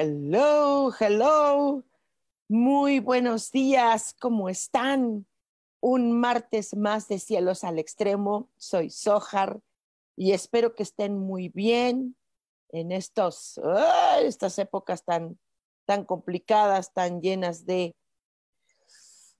[0.00, 1.82] Hello, hello.
[2.46, 5.26] Muy buenos días, ¿cómo están?
[5.80, 8.48] Un martes más de Cielos al Extremo.
[8.56, 9.60] Soy Sohar
[10.14, 12.14] y espero que estén muy bien
[12.68, 13.60] en estos,
[14.22, 15.36] estas épocas tan,
[15.84, 17.96] tan complicadas, tan llenas de,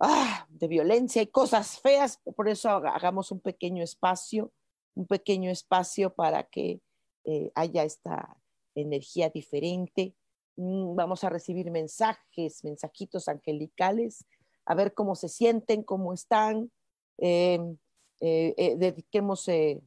[0.00, 2.19] ah, de violencia y cosas feas.
[2.34, 4.50] Por eso hagamos un pequeño espacio,
[4.97, 6.80] un pequeño espacio para que
[7.22, 8.36] eh, haya esta
[8.75, 10.16] energía diferente
[10.58, 14.26] vamos a recibir mensajes, mensajitos angelicales,
[14.66, 16.72] a ver cómo se sienten, cómo están.
[17.16, 17.78] Em,
[18.20, 19.80] eh, eh, dediquemos eh,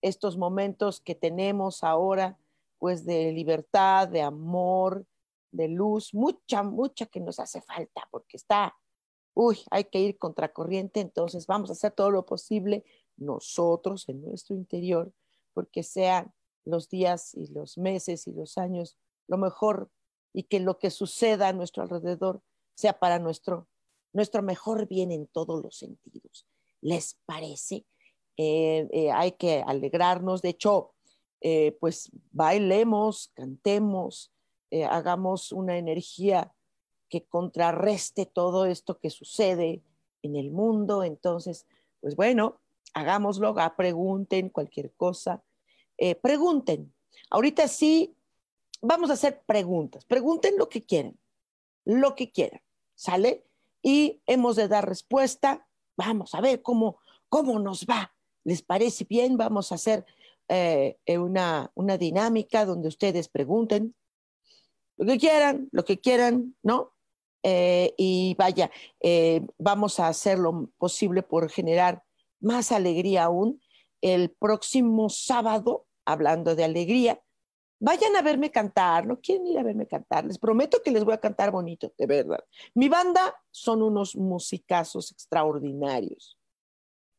[0.00, 2.38] estos momentos que tenemos ahora,
[2.78, 5.06] pues de libertad, de amor,
[5.52, 8.74] de luz, mucha, mucha que nos hace falta, porque está,
[9.34, 12.84] uy, hay que ir contracorriente, entonces vamos a hacer todo lo posible
[13.16, 15.12] nosotros en nuestro interior,
[15.52, 16.32] porque sean
[16.64, 18.96] los días y los meses y los años
[19.28, 19.90] lo mejor
[20.34, 22.42] y que lo que suceda a nuestro alrededor
[22.74, 23.68] sea para nuestro,
[24.12, 26.46] nuestro mejor bien en todos los sentidos.
[26.82, 27.86] ¿Les parece?
[28.36, 30.42] Eh, eh, hay que alegrarnos.
[30.42, 30.92] De hecho,
[31.40, 34.32] eh, pues bailemos, cantemos,
[34.90, 36.52] hagamos una energía
[37.08, 39.84] que contrarreste todo esto que sucede
[40.22, 41.04] en el mundo.
[41.04, 41.64] Entonces,
[42.00, 42.60] pues bueno,
[42.92, 45.44] hagámoslo, pregunten cualquier cosa.
[46.22, 46.92] pregunten.
[47.30, 48.16] Ahorita sí,
[48.84, 50.04] vamos a hacer preguntas.
[50.04, 51.18] Pregunten lo que quieren,
[51.84, 52.60] lo que quieran,
[52.94, 53.44] ¿sale?
[53.82, 55.66] Y hemos de dar respuesta.
[55.96, 58.14] Vamos a ver cómo, cómo nos va.
[58.44, 59.36] ¿Les parece bien?
[59.36, 60.04] Vamos a hacer
[60.48, 63.94] eh, una, una dinámica donde ustedes pregunten
[64.96, 66.92] lo que quieran, lo que quieran, ¿no?
[67.42, 68.70] Eh, y vaya,
[69.00, 72.02] eh, vamos a hacer lo posible por generar
[72.40, 73.60] más alegría aún.
[74.00, 77.20] El próximo sábado, hablando de alegría,
[77.84, 81.12] Vayan a verme cantar, no quieren ir a verme cantar, les prometo que les voy
[81.12, 82.42] a cantar bonito, de verdad.
[82.72, 86.38] Mi banda son unos musicazos extraordinarios.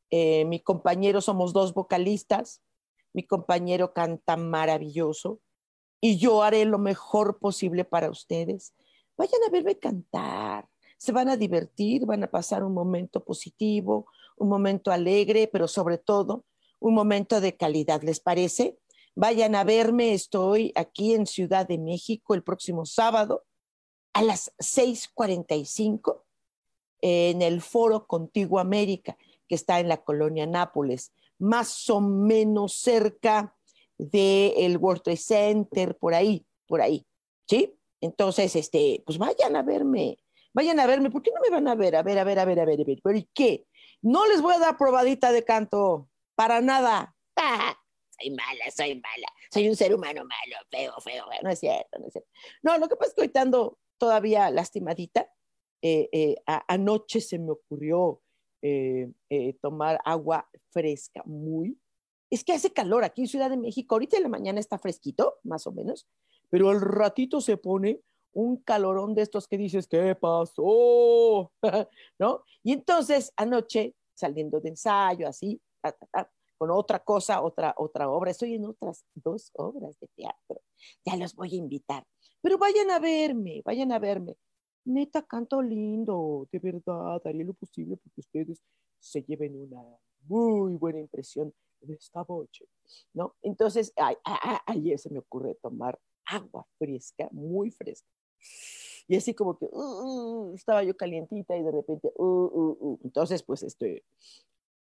[0.10, 2.64] Eh, mi compañero somos dos vocalistas,
[3.14, 5.40] mi compañero canta maravilloso
[6.02, 8.74] y yo haré lo mejor posible para ustedes.
[9.18, 14.50] Vayan a verme cantar, se van a divertir, van a pasar un momento positivo, un
[14.50, 16.44] momento alegre, pero sobre todo
[16.80, 18.80] un momento de calidad, ¿les parece?
[19.18, 23.46] Vayan a verme, estoy aquí en Ciudad de México el próximo sábado
[24.14, 26.26] a las 6:45
[27.02, 29.18] en el Foro Contigo América,
[29.48, 33.56] que está en la colonia Nápoles, más o menos cerca
[33.98, 37.08] del World Trade Center, por ahí, por ahí,
[37.48, 37.74] ¿sí?
[38.02, 40.18] Entonces, este, pues vayan a verme,
[40.54, 41.96] vayan a verme, ¿por qué no me van a ver?
[41.96, 43.66] A ver, a ver, a ver, a ver, a ver, ¿pero y qué?
[44.02, 47.16] No les voy a dar probadita de canto, para nada.
[48.20, 51.40] soy mala, soy mala, soy un ser humano malo, feo, feo, feo.
[51.44, 52.30] no es cierto, no es cierto.
[52.64, 55.30] No, lo que pasa es que hoy estando todavía lastimadita,
[55.82, 56.36] eh, eh,
[56.68, 58.22] anoche se me ocurrió
[58.62, 59.12] eh,
[59.62, 61.78] tomar agua fresca, muy.
[62.30, 65.36] Es que hace calor aquí en Ciudad de México, ahorita en la mañana está fresquito,
[65.44, 66.08] más o menos,
[66.50, 68.02] pero al ratito se pone
[68.34, 71.52] un calorón de estos que dices, ¿qué pasó?
[72.20, 72.44] ¿No?
[72.64, 75.62] Y entonces anoche, saliendo de ensayo, así,
[76.58, 78.32] con otra cosa, otra, otra obra.
[78.32, 80.62] Estoy en otras dos obras de teatro.
[81.06, 82.06] Ya los voy a invitar.
[82.42, 84.38] Pero vayan a verme, vayan a verme.
[84.86, 88.62] Neta, canto lindo, de verdad, haré lo posible porque ustedes
[89.00, 89.82] se lleven una
[90.28, 92.66] muy buena impresión de esta noche,
[93.14, 93.36] ¿no?
[93.42, 93.94] Entonces,
[94.66, 98.08] ayer se me ocurre tomar agua fresca, muy fresca.
[99.08, 103.62] Y así como que uh, uh, estaba yo calientita y de repente, uh, entonces, pues,
[103.64, 104.04] este,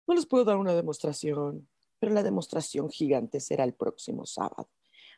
[0.07, 1.67] no les puedo dar una demostración,
[1.99, 4.69] pero la demostración gigante será el próximo sábado.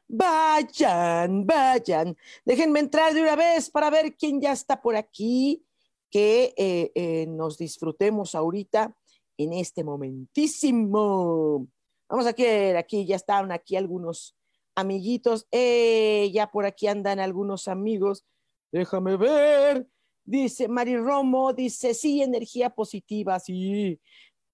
[0.07, 2.15] Vayan, vayan.
[2.45, 5.65] Déjenme entrar de una vez para ver quién ya está por aquí,
[6.09, 8.95] que eh, eh, nos disfrutemos ahorita
[9.37, 11.67] en este momentísimo.
[12.07, 14.37] Vamos a ver, aquí ya están aquí algunos
[14.75, 15.45] amiguitos.
[15.51, 18.25] Eh, ya por aquí andan algunos amigos.
[18.71, 19.87] Déjame ver.
[20.23, 23.99] Dice Mari Romo, dice, sí, energía positiva, sí.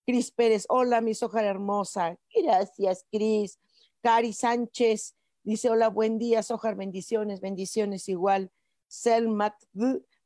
[0.05, 2.17] Cris Pérez, hola, mi soja hermosa.
[2.33, 3.59] Gracias, Cris.
[4.01, 8.51] Cari Sánchez, dice, hola, buen día, Sojar, bendiciones, bendiciones igual.
[8.87, 9.53] Selmat,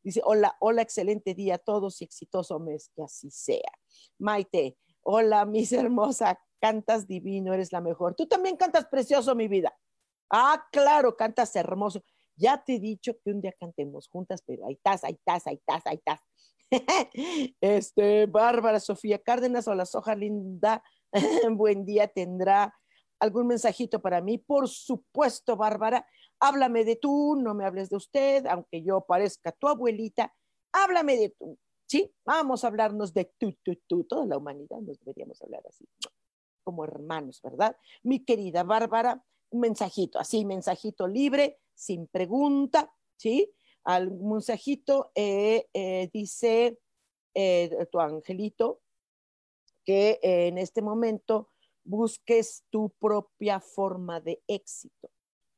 [0.02, 3.72] dice, hola, hola, excelente día a todos y exitoso mes, que así sea.
[4.18, 8.16] Maite, hola, mis hermosa, cantas divino, eres la mejor.
[8.16, 9.78] Tú también cantas precioso, mi vida.
[10.32, 12.04] Ah, claro, cantas hermoso.
[12.36, 15.56] Ya te he dicho que un día cantemos juntas, pero ahí estás, ahí estás, ahí
[15.56, 16.20] estás, ahí estás.
[17.62, 20.84] Este, Bárbara Sofía Cárdenas, hola, soja linda,
[21.52, 22.74] buen día, tendrá
[23.20, 24.38] algún mensajito para mí.
[24.38, 26.06] Por supuesto, Bárbara,
[26.40, 30.34] háblame de tú, no me hables de usted, aunque yo parezca tu abuelita,
[30.72, 31.58] háblame de tú.
[31.86, 35.88] Sí, vamos a hablarnos de tú, tú, tú, toda la humanidad nos deberíamos hablar así,
[36.64, 37.78] como hermanos, ¿verdad?
[38.04, 43.54] Mi querida Bárbara, un mensajito, así, mensajito libre, sin pregunta, ¿sí?
[43.88, 46.78] Al mensajito eh, eh, dice
[47.34, 48.82] eh, tu angelito
[49.86, 51.52] que en este momento
[51.86, 55.10] busques tu propia forma de éxito.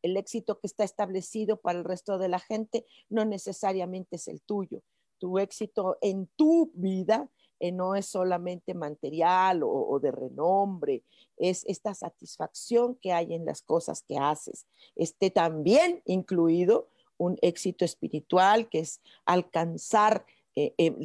[0.03, 4.43] El éxito que está establecido para el resto de la gente no necesariamente es el
[4.43, 4.83] tuyo.
[5.17, 7.31] Tu éxito en tu vida
[7.73, 11.03] no es solamente material o, de renombre,
[11.35, 14.67] es esta satisfacción que hay en las cosas que haces.
[14.95, 16.89] Este también incluido
[17.19, 20.25] un éxito espiritual que es alcanzar
[20.55, 20.95] eh, eh,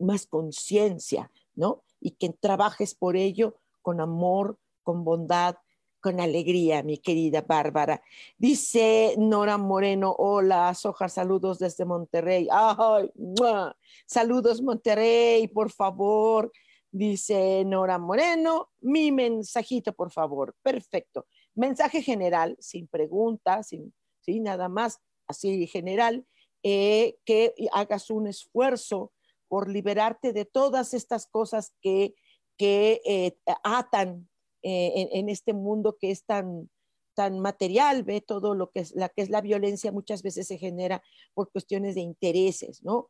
[0.00, 1.84] más conciencia, ¿no?
[2.00, 5.56] Y que trabajes por ello con amor, con bondad,
[6.00, 8.02] con alegría, mi querida Bárbara.
[8.36, 12.48] Dice Nora Moreno, hola, Sojar, saludos desde Monterrey.
[12.50, 13.08] Ay,
[14.04, 16.50] saludos Monterrey, por favor.
[16.90, 20.54] Dice Nora Moreno, mi mensajito, por favor.
[20.60, 21.26] Perfecto.
[21.54, 23.94] Mensaje general, sin preguntas, sin,
[24.42, 24.98] nada más,
[25.32, 26.26] así general,
[26.62, 29.12] eh, que hagas un esfuerzo
[29.48, 32.14] por liberarte de todas estas cosas que,
[32.56, 34.28] que eh, atan
[34.62, 36.70] eh, en, este mundo que es tan,
[37.16, 40.56] tan material, ve todo lo que es la, que es la violencia muchas veces se
[40.56, 41.02] genera
[41.34, 43.08] por cuestiones de intereses, ¿no?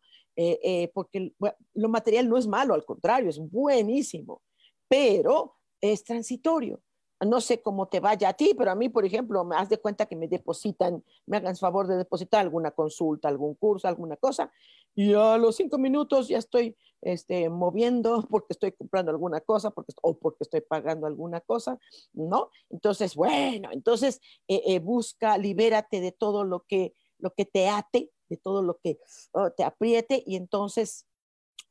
[0.94, 1.34] Porque
[1.74, 4.40] lo material no es malo, al contrario, es buenísimo,
[4.88, 6.82] pero es transitorio.
[7.26, 9.78] No sé cómo te vaya a ti, pero a mí, por ejemplo, me haz de
[9.78, 14.50] cuenta que me depositan, me hagan favor de depositar alguna consulta, algún curso, alguna cosa,
[14.94, 19.92] y a los cinco minutos ya estoy este, moviendo porque estoy comprando alguna cosa porque,
[20.02, 21.78] o porque estoy pagando alguna cosa,
[22.12, 22.50] ¿no?
[22.70, 28.10] Entonces, bueno, entonces eh, eh, busca, libérate de todo lo que, lo que te ate,
[28.28, 28.98] de todo lo que
[29.32, 31.06] oh, te apriete y entonces,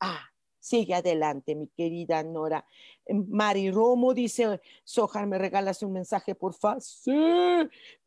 [0.00, 0.31] ah,
[0.62, 2.66] sigue adelante, mi querida Nora.
[3.08, 6.80] Mari Romo dice, Sojar, ¿me regalas un mensaje, por favor?
[6.80, 7.12] Sí,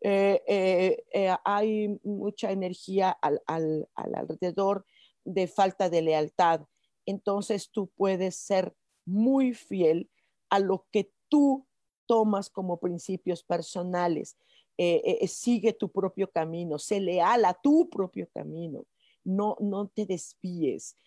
[0.02, 4.86] eh, hay mucha energía al, al, al alrededor
[5.24, 6.62] de falta de lealtad
[7.06, 8.76] entonces tú puedes ser
[9.06, 10.10] muy fiel
[10.50, 11.68] a lo que tú
[12.06, 14.38] tomas como principios personales.
[14.78, 18.86] Eh, eh, eh, sigue tu propio camino, sé leal a tu propio camino,
[19.24, 20.98] no, no te desvíes.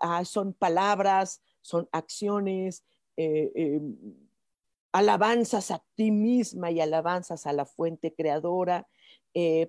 [0.00, 2.84] Ah, son palabras, son acciones,
[3.16, 3.96] em,
[4.92, 8.88] alabanzas a ti misma y alabanzas a la fuente creadora,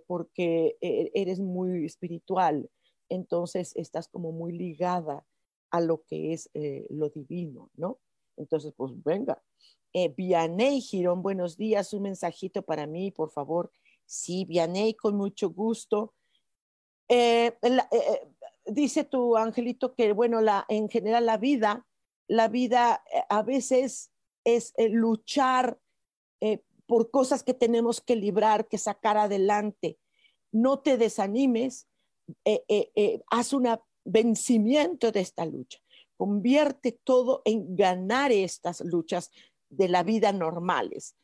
[0.08, 2.70] porque eres muy espiritual
[3.12, 5.26] entonces estás como muy ligada
[5.70, 8.00] a lo que es eh, lo divino, ¿no?
[8.38, 9.44] Entonces, pues venga.
[9.94, 13.70] Eh, Vianey Girón, buenos días, un mensajito para mí, por favor.
[14.06, 16.14] Sí, Vianey, con mucho gusto.
[17.10, 18.32] Eh, eh,
[18.74, 21.86] dice tu angelito que, bueno, la, en general la vida,
[22.28, 24.12] la vida a veces
[24.44, 25.80] es luchar
[26.92, 29.98] por cosas que tenemos que librar, que sacar adelante.
[30.52, 31.88] No te desanimes,
[32.44, 33.66] eh, eh, eh, haz un
[34.04, 35.80] vencimiento de esta lucha.
[36.18, 39.32] Convierte todo en ganar estas luchas
[39.70, 41.16] de la vida normales.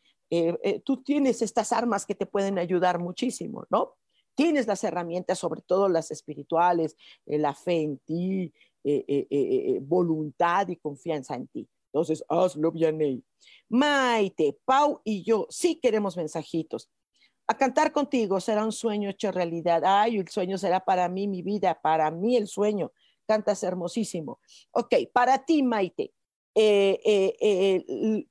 [0.85, 3.95] tú tienes estas armas que te pueden ayudar muchísimo, ¿no?
[4.37, 8.53] Tienes las herramientas, sobre todo las espirituales, la fe en ti,
[9.81, 11.67] voluntad y confianza en ti.
[11.87, 13.25] Entonces, hazlo bien.
[13.67, 16.87] Maite, Pau y yo sí queremos mensajitos
[17.47, 19.83] a cantar contigo será un sueño hecho realidad.
[19.85, 22.91] Ay, el sueño será para mí mi vida, para mí el sueño.
[23.25, 24.39] Cantas hermosísimo.
[24.71, 26.13] Ok, para ti, Maite,
[26.53, 28.27] eh, eh, eh,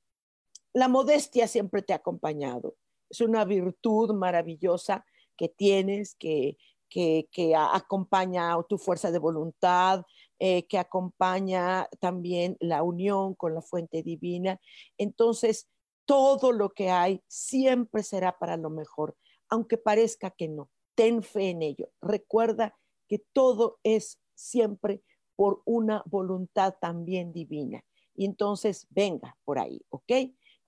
[0.74, 2.76] la modestia siempre te ha acompañado.
[3.08, 5.04] es una virtud maravillosa
[5.36, 10.02] que tienes, que, que, acompaña tu fuerza de voluntad,
[10.38, 14.60] eh, que acompaña también la unión con la fuente divina.
[14.98, 15.68] Entonces,
[16.06, 19.16] todo lo que hay siempre será para lo mejor,
[19.48, 20.70] aunque parezca que no.
[20.94, 21.90] Ten fe en ello.
[22.00, 22.74] Recuerda
[23.08, 25.02] que todo es siempre
[25.34, 27.84] por una voluntad también divina.
[28.14, 30.12] Y entonces, venga por ahí, ¿ok?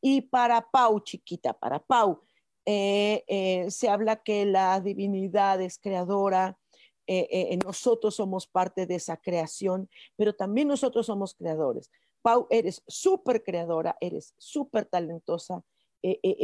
[0.01, 2.23] Y para Pau, chiquita, para Pau,
[2.71, 6.59] eh, eh, se habla que la divinidad es creadora,
[7.07, 11.91] eh, nosotros somos parte de esa creación, pero también nosotros somos creadores.
[12.21, 15.65] Pau, eres súper creadora, eres súper talentosa,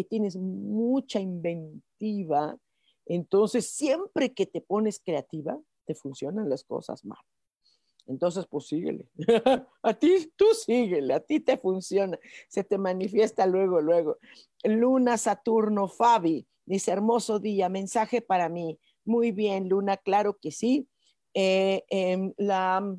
[0.08, 2.56] tienes mucha inventiva,
[3.04, 7.20] entonces siempre que te pones creativa, te funcionan las cosas mal.
[8.06, 9.08] Entonces, pues síguele.
[9.82, 12.18] a ti, tú síguele, a ti te funciona,
[12.48, 14.18] se te manifiesta luego, luego.
[14.62, 18.78] Luna, Saturno, Fabi, dice, hermoso día, mensaje para mí.
[19.04, 20.88] Muy bien, Luna, claro que sí.
[21.34, 22.96] Eh, em, la,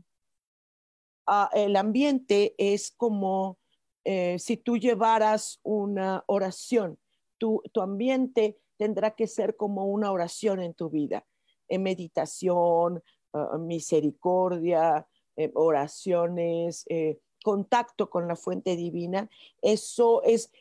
[1.28, 3.58] ah, el ambiente es como
[4.04, 7.00] eh, si tú llevaras una oración,
[7.38, 11.26] tu, tu ambiente tendrá que ser como una oración en tu vida,
[11.68, 13.02] en meditación,
[13.36, 19.30] Ah, misericordia, eh, oraciones, eh, contacto con la fuente divina,
[19.62, 20.54] eso es,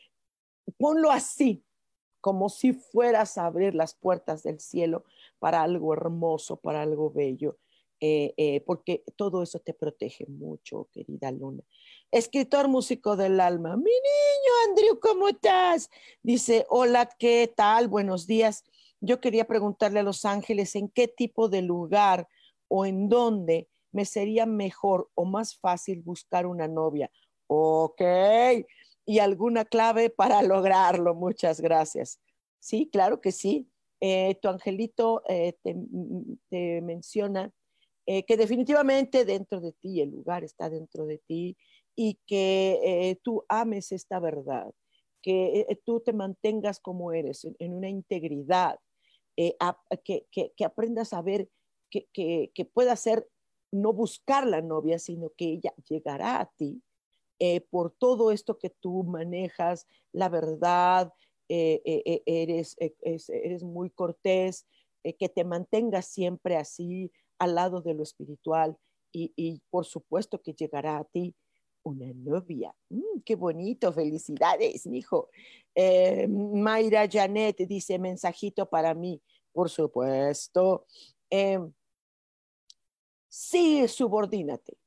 [0.77, 1.63] ponlo así,
[2.19, 5.05] como si fueras a abrir las puertas del cielo
[5.39, 7.57] para algo hermoso, para algo bello,
[8.01, 11.63] eh, porque todo eso te protege mucho, querida Luna.
[12.11, 15.89] Escritor músico del alma, mi niño Andrew, ¿cómo estás?
[16.23, 17.87] Dice, hola, ¿qué tal?
[17.87, 18.65] Buenos días.
[18.99, 22.27] Yo quería preguntarle a los ángeles en qué tipo de lugar
[22.67, 27.09] o en dónde me sería mejor o más fácil buscar una novia.
[27.47, 28.01] Ok.
[29.05, 31.15] Y alguna clave para lograrlo.
[31.15, 32.19] Muchas gracias.
[32.59, 33.69] Sí, claro que sí.
[34.01, 37.51] Eh, tu angelito eh, te, menciona
[38.05, 41.57] eh, que definitivamente dentro de ti, el lugar está dentro de ti
[41.95, 44.69] y que tú ames esta verdad,
[45.21, 48.77] que tú te mantengas como eres, en, una integridad,
[49.35, 51.49] que, que aprendas a ver
[51.89, 53.27] que, pueda ser
[53.71, 56.81] no buscar la novia, sino que ella llegará a ti
[57.39, 61.11] eh, por todo esto que tú manejas, la verdad,
[61.49, 64.65] eh, eh, eres, eres muy cortés,
[65.19, 68.75] que te mantengas siempre así al lado de lo espiritual
[69.11, 71.35] y, por supuesto que llegará a ti
[71.83, 72.73] una novia.
[72.89, 75.29] Mm, qué bonito, felicidades, mi hijo.
[76.27, 79.21] Mayra Janet dice, mensajito para mí,
[79.53, 80.87] por supuesto.
[81.35, 81.71] Em,
[83.29, 84.77] sí, subordínate.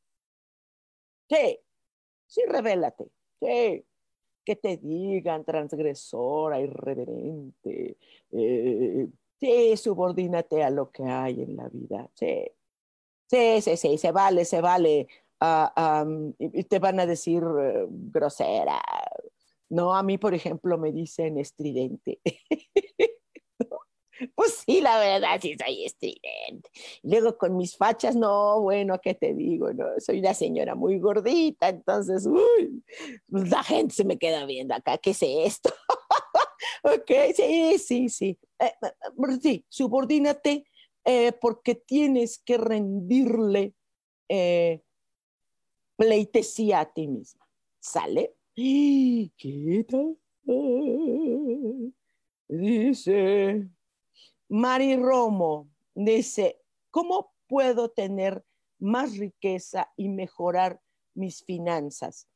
[1.28, 1.58] Sí,
[2.26, 3.06] sí, revélate.
[3.40, 3.84] Sí,
[4.44, 7.98] que te digan transgresora, irreverente.
[8.32, 9.08] Eh,
[9.40, 12.10] sí, subordínate a lo que hay en la vida.
[12.14, 12.46] Sí,
[13.28, 15.08] sí, sí, sí, se vale, se vale.
[15.40, 16.04] Ah,
[16.38, 18.80] y te van a decir eh, grosera.
[19.70, 22.20] No, a mí, por ejemplo, me dicen estridente.
[24.34, 26.68] Pues sí, la verdad, sí soy estridente.
[27.02, 29.72] Luego con mis fachas, no, bueno, ¿qué te digo?
[29.72, 32.82] No, soy una señora muy gordita, entonces, uy,
[33.28, 35.70] la gente se me queda viendo acá, ¿qué es esto?
[36.82, 38.38] ok, sí, sí, sí.
[38.58, 40.64] Eh, eh, eh, sí, subordínate
[41.40, 43.72] porque tienes que rendirle
[45.96, 47.48] pleitesía a ti misma.
[47.80, 48.34] ¿Sale?
[48.54, 49.86] ¿Qué?
[52.50, 53.68] Dice,
[54.48, 58.44] Mari Romo dice, ¿cómo puedo tener
[58.78, 60.80] más riqueza y mejorar
[61.14, 62.26] mis finanzas?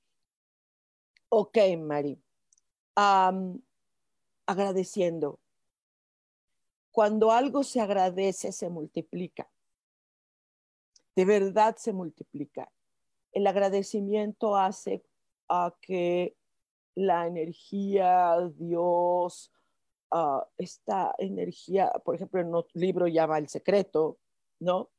[1.31, 2.23] Ok, Mari.
[4.47, 5.41] agradeciendo.
[6.91, 9.51] Cuando algo se agradece, se multiplica.
[11.17, 12.71] De verdad se multiplica.
[13.33, 15.03] El agradecimiento hace
[15.49, 16.37] a que
[16.95, 19.51] la energía, Dios,
[20.15, 24.19] Ah, esta energía, por ejemplo, en un libro llama El Secreto,
[24.61, 24.91] ¿no?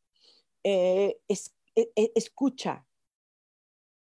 [0.64, 2.88] Eh, es, e, e, escucha,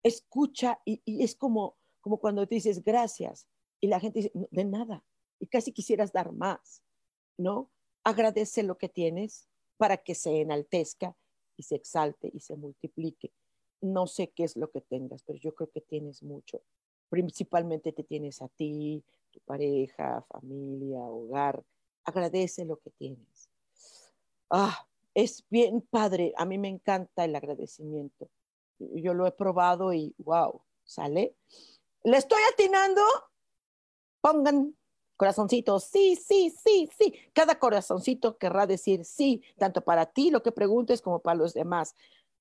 [0.02, 3.46] escucha y, es como, como cuando dices gracias
[3.82, 5.04] y la gente dice, de nada,
[5.38, 6.82] y casi quisieras dar más,
[7.36, 7.70] ¿no?
[8.02, 9.46] Agradece lo que tienes
[9.76, 11.14] para que se enaltezca
[11.58, 13.30] y se exalte y se multiplique.
[13.82, 16.62] No sé qué es lo que tengas, pero yo creo que tienes mucho.
[17.10, 21.62] Principalmente te tienes a ti, tu pareja, familia, hogar.
[22.04, 23.50] Agradece lo que tienes.
[24.48, 26.32] Ah, es bien padre.
[26.36, 28.30] A mí me encanta el agradecimiento.
[28.78, 31.34] Yo lo he probado y wow, sale.
[32.04, 33.02] ¿Le estoy atinando?
[34.20, 34.74] Pongan
[35.16, 37.14] Corazoncito, sí, sí, sí, sí.
[37.32, 41.94] Cada corazoncito querrá decir sí, tanto para ti lo que preguntes como para los demás.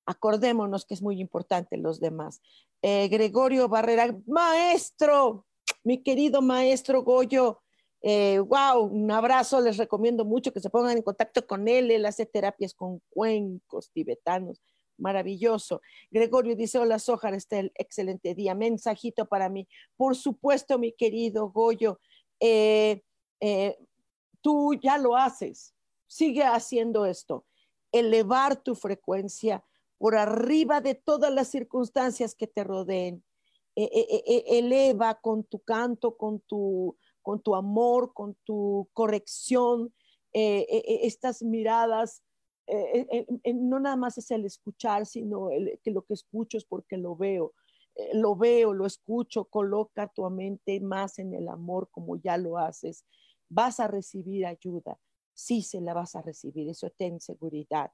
[0.06, 2.42] Acordémonos que es muy importante los demás.
[2.82, 5.46] Eh, Gregorio Barrera, maestro,
[5.84, 7.62] mi querido maestro Goyo,
[8.00, 12.04] eh, wow, un abrazo, les recomiendo mucho que se pongan en contacto con él, él
[12.06, 14.60] hace terapias con cuencos tibetanos,
[14.98, 15.80] maravilloso.
[16.10, 19.68] Gregorio dice, hola Sojar, está el excelente día, mensajito para mí.
[19.96, 22.00] Por supuesto, mi querido Goyo,
[22.40, 23.02] eh,
[23.40, 23.78] eh,
[24.40, 25.74] tú ya lo haces,
[26.06, 27.46] sigue haciendo esto,
[27.92, 29.64] elevar tu frecuencia
[29.98, 33.24] por arriba de todas las circunstancias que te rodeen.
[33.74, 39.94] Eleva con tu canto, con tu con tu amor, con tu corrección,
[40.34, 42.22] eh, eh, eh, estas miradas,
[43.44, 45.48] no nada más es el escuchar, sino
[45.82, 47.52] que lo que escucho es porque lo veo.
[48.12, 53.04] lo veo, lo escucho, coloca tu mente más en el amor como ya lo haces.
[53.48, 54.98] Vas a recibir ayuda,
[55.32, 57.90] sí se la vas a recibir, eso ten seguridad.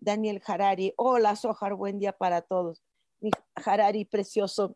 [0.00, 2.82] Daniel Harari, hola Sohar, buen día para todos.
[3.20, 4.74] Mi Harari precioso,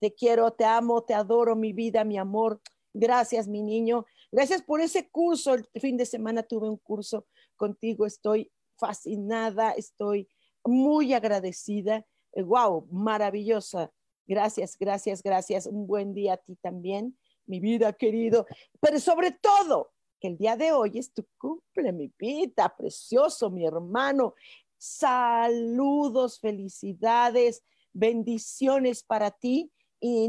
[0.00, 2.60] te quiero, te amo, te adoro, mi vida, mi amor
[2.94, 4.06] Gracias, mi niño.
[4.32, 5.54] Gracias por ese curso.
[5.54, 7.26] El fin de semana tuve un curso
[7.56, 8.06] contigo.
[8.06, 10.28] Estoy fascinada, estoy
[10.64, 12.04] muy agradecida.
[12.34, 13.92] Wow, eh, maravillosa.
[14.26, 15.66] Gracias, gracias, gracias.
[15.66, 18.46] Un buen día a ti también, mi vida querido.
[18.80, 23.64] Pero sobre todo, que el día de hoy es tu cumple, mi vida, precioso, mi
[23.64, 24.34] hermano.
[24.76, 27.62] Saludos, felicidades,
[27.92, 29.70] bendiciones para ti.
[30.00, 30.28] Y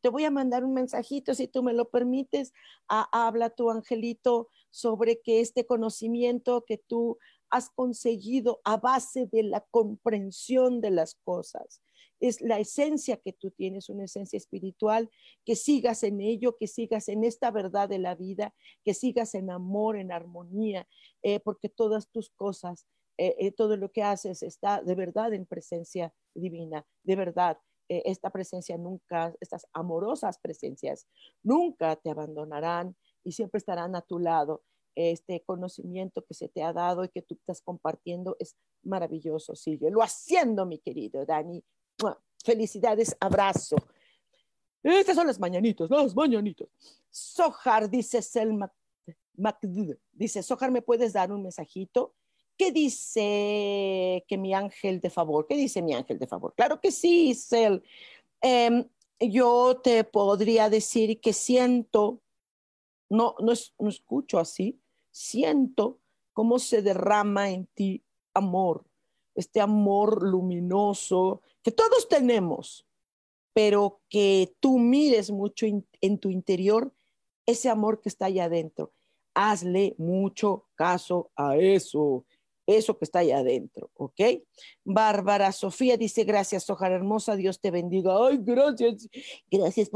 [0.00, 2.52] te voy a mandar un mensajito, si tú me lo permites,
[2.88, 9.64] habla tu angelito sobre que este conocimiento que tú has conseguido a base de la
[9.70, 11.80] comprensión de las cosas.
[12.20, 15.10] Es la esencia que tú tienes, una esencia espiritual,
[15.44, 19.50] que sigas en ello, que sigas en esta verdad de la vida, que sigas en
[19.50, 20.88] amor, en armonía,
[21.22, 22.86] eh, porque todas tus cosas,
[23.18, 27.58] eh, eh, todo lo que haces está de verdad en presencia divina, de verdad.
[27.88, 31.06] Eh, esta presencia nunca, estas amorosas presencias
[31.42, 34.62] nunca te abandonarán y siempre estarán a tu lado.
[34.96, 39.56] Este conocimiento que se te ha dado y que tú estás compartiendo es maravilloso.
[39.56, 41.62] Síguelo haciendo, mi querido Dani.
[42.44, 43.76] Felicidades, abrazo.
[44.82, 46.68] Estas son las mañanitas, las mañanitas.
[47.10, 48.72] Sojar, dice Selma,
[50.12, 52.14] dice, Sojar, ¿me puedes dar un mensajito?
[52.56, 55.46] ¿Qué dice que mi ángel de favor?
[55.46, 56.54] ¿Qué dice mi ángel de favor?
[56.54, 57.82] Claro que sí, Cel.
[58.40, 58.88] Em,
[59.18, 62.20] yo te podría decir que siento,
[63.08, 64.78] no, no, no escucho así,
[65.10, 65.98] siento
[66.32, 68.02] cómo se derrama en ti
[68.34, 68.84] amor,
[69.34, 72.86] este amor luminoso que todos tenemos,
[73.52, 76.92] pero que tú mires mucho en tu interior
[77.46, 78.92] ese amor que está allá adentro.
[79.34, 82.24] Hazle mucho caso a eso
[82.66, 84.20] eso que está ahí adentro, ¿ok?
[84.84, 88.14] Bárbara Sofía dice, gracias, Sojar hermosa, Dios te bendiga.
[88.26, 89.08] Ay, gracias,
[89.50, 89.90] gracias,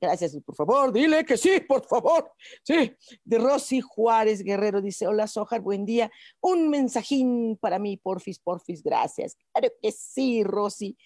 [0.00, 2.30] gracias, por favor, dile que sí, por favor,
[2.62, 2.92] sí.
[3.24, 6.10] De Rosy Juárez Guerrero dice, hola, Sojar, buen día,
[6.40, 9.36] un mensajín para mí, porfis, porfis, gracias.
[9.52, 10.96] Claro que sí, Rosy.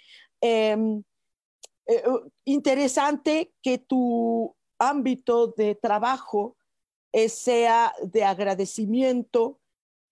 [0.41, 1.03] Em,
[1.87, 6.57] eh, uh, interesante que tu ámbito de trabajo
[7.13, 9.60] eh, sea de agradecimiento,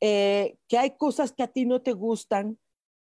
[0.01, 2.59] eh, que hay cosas que a ti no te gustan,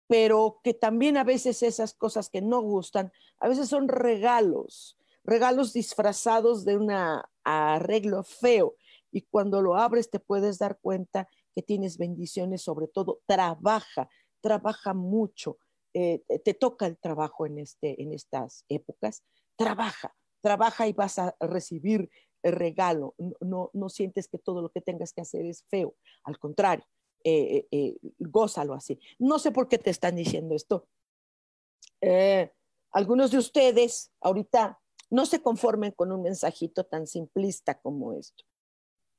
[0.07, 5.73] pero que también a veces esas cosas que no gustan, a veces son regalos, regalos
[5.73, 6.91] disfrazados de un
[7.43, 8.75] arreglo feo.
[9.11, 14.09] Y cuando lo abres te puedes dar cuenta que tienes bendiciones, sobre todo trabaja,
[14.41, 15.57] trabaja mucho.
[15.93, 19.23] Eh, te toca el trabajo en, este, en estas épocas,
[19.57, 22.09] trabaja, trabaja y vas a recibir
[22.43, 26.85] regalo, no, no sientes que todo lo que tengas que hacer es feo, al contrario,
[27.23, 28.99] eh, eh, eh, gózalo así.
[29.19, 30.87] No sé por qué te están diciendo esto.
[32.91, 38.43] algunos de ustedes ahorita no se conformen con un mensajito tan simplista como esto.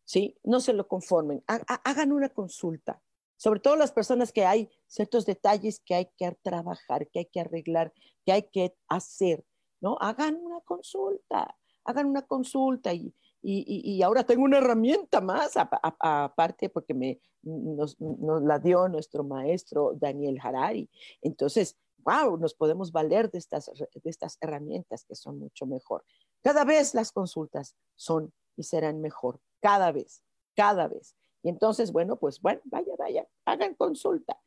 [0.05, 0.37] ¿Sí?
[0.43, 1.45] No se lo conformen.
[1.47, 3.01] hagan una consulta.
[3.37, 7.41] Sobre todo las personas que hay ciertos detalles que hay que trabajar, que hay que
[7.41, 7.93] arreglar,
[8.25, 9.45] que hay que hacer,
[9.81, 9.97] ¿no?
[10.01, 16.69] Hagan una consulta hagan una consulta y, y, y ahora tengo una herramienta más, aparte
[16.69, 20.89] porque me, nos, nos, la dio nuestro maestro Daniel Harari.
[21.21, 26.05] Entonces, wow, nos podemos valer de estas, de estas herramientas que son mucho mejor.
[26.43, 30.23] Cada vez las consultas son y serán mejor, cada vez,
[30.55, 31.17] cada vez.
[31.43, 34.39] Y entonces, bueno, pues bueno, vaya, vaya, hagan consulta.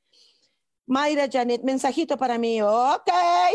[0.87, 2.61] Mayra Janet, mensajito para mí.
[2.61, 3.09] Ok,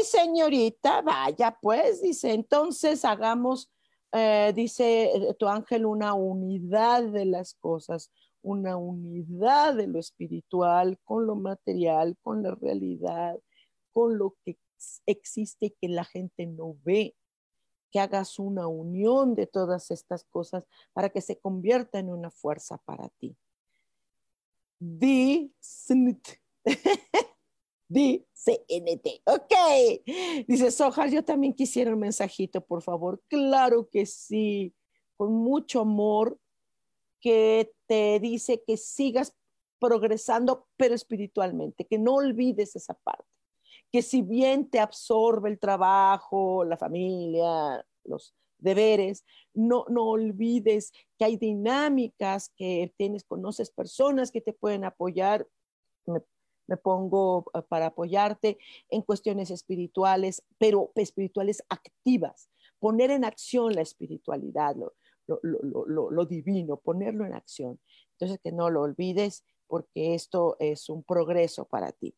[0.04, 3.70] señorita, vaya pues, dice, entonces hagamos
[4.12, 8.10] eh, dice eh, tu ángel, una unidad de las cosas,
[8.42, 13.38] una unidad de lo espiritual con lo material, con la realidad,
[13.92, 14.58] con lo que
[15.06, 17.14] existe que la gente no ve,
[17.92, 22.78] que hagas una unión de todas estas cosas para que se convierta en una fuerza
[22.78, 23.36] para ti.
[24.80, 25.52] Di
[27.88, 29.22] CNT.
[29.26, 29.54] Ok.
[30.46, 33.20] Dice Sojar, yo también quisiera un mensajito, por favor.
[33.28, 34.74] Claro que sí,
[35.16, 36.38] con mucho amor,
[37.20, 39.36] que te dice que sigas
[39.78, 43.30] progresando, pero espiritualmente, que no olvides esa parte
[43.92, 51.24] que si bien te absorbe el trabajo, la familia, los deberes, no, no olvides que
[51.24, 55.46] hay dinámicas que tienes, conoces personas que te pueden apoyar.
[56.76, 64.76] Pongo eh, para apoyarte en cuestiones espirituales, pero espirituales activas, poner en acción la espiritualidad,
[65.26, 67.78] lo, divino, ponerlo en acción.
[68.12, 72.14] Entonces, que no lo olvides porque esto es un progreso para ti.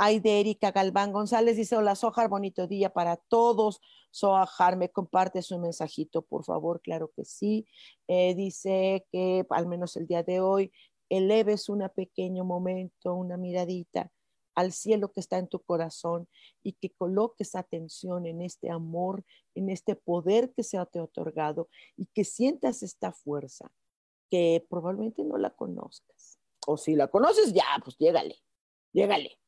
[0.00, 3.80] Hay de Erika Galván González, dice, hola Sojar, bonito día para todos.
[4.12, 7.66] Sojar, me comparte su mensajito, por favor, claro que sí.
[8.06, 10.72] Eh, dice que al menos el día de hoy
[11.08, 14.10] eleves un pequeño momento, una miradita
[14.54, 16.28] al cielo que está en tu corazón
[16.62, 21.68] y que coloques atención en este amor, en este poder que se te ha otorgado
[21.96, 23.70] y que sientas esta fuerza
[24.30, 26.38] que probablemente no la conozcas.
[26.66, 28.36] O si la conoces, ya, pues llégale,
[28.92, 29.38] llégale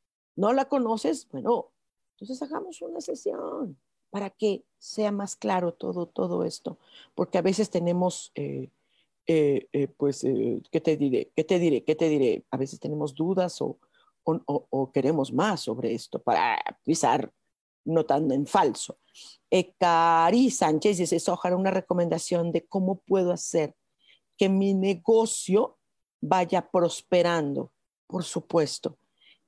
[0.40, 1.70] no la conoces, bueno,
[2.14, 6.78] entonces hagamos una sesión para que sea más claro todo, todo esto,
[7.14, 8.70] porque a veces tenemos, eh,
[9.32, 10.22] eh, eh, pues,
[10.70, 11.30] ¿qué te diré?
[11.36, 11.84] ¿Qué te diré?
[11.84, 12.44] ¿Qué te diré?
[12.50, 13.78] A veces tenemos dudas o,
[14.92, 17.32] queremos más sobre esto para pisar
[17.84, 18.98] notando en falso.
[19.78, 23.74] Cari Sánchez dice, Sojar, una recomendación de cómo puedo hacer
[24.36, 25.78] que mi negocio
[26.20, 27.72] vaya prosperando,
[28.06, 28.98] por supuesto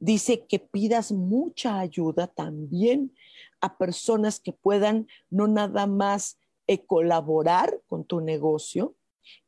[0.03, 3.15] dice que pidas mucha ayuda también
[3.61, 8.97] a personas que puedan no nada más eh, colaborar con tu negocio,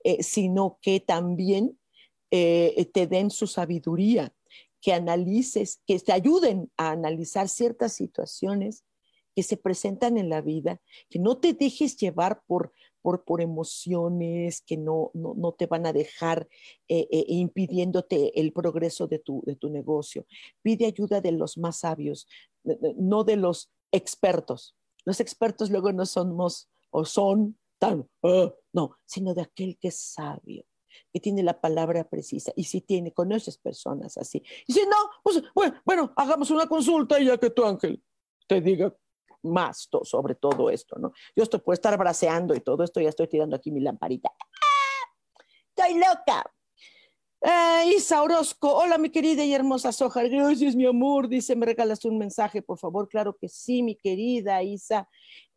[0.02, 1.78] eh, sino que también
[2.30, 4.34] eh, te den su sabiduría,
[4.80, 8.84] que analices, que te ayuden a analizar ciertas situaciones
[9.34, 12.72] que se presentan en la vida, que no te dejes llevar por
[13.04, 16.48] por, emociones que no, no, te van a dejar
[16.88, 20.26] eh, impidiéndote el progreso de tu, de tu negocio.
[20.62, 22.26] Pide ayuda de los más sabios,
[22.96, 24.74] no de los expertos.
[25.04, 29.98] Los expertos luego no somos o son tan, ah", no, sino de aquel que es
[29.98, 30.64] sabio
[31.12, 32.52] que tiene la palabra precisa.
[32.56, 34.42] Y si tiene, conoces personas así.
[34.66, 35.42] Y si no, pues
[35.84, 38.02] bueno, hagamos una consulta y ya que tu ángel
[38.46, 38.94] te diga
[39.42, 41.12] más sobre todo esto, ¿no?
[41.36, 44.30] Yo estoy, puedo estar braceando y todo esto, ya estoy tirando aquí mi lamparita.
[44.30, 45.44] ¡Ah!
[45.68, 46.53] ¡Estoy loca!
[47.86, 52.16] Isa Orozco, hola mi querida y hermosa Soja, gracias mi amor, dice, me regalas un
[52.16, 55.08] mensaje, por favor, claro que sí, mi querida Isa,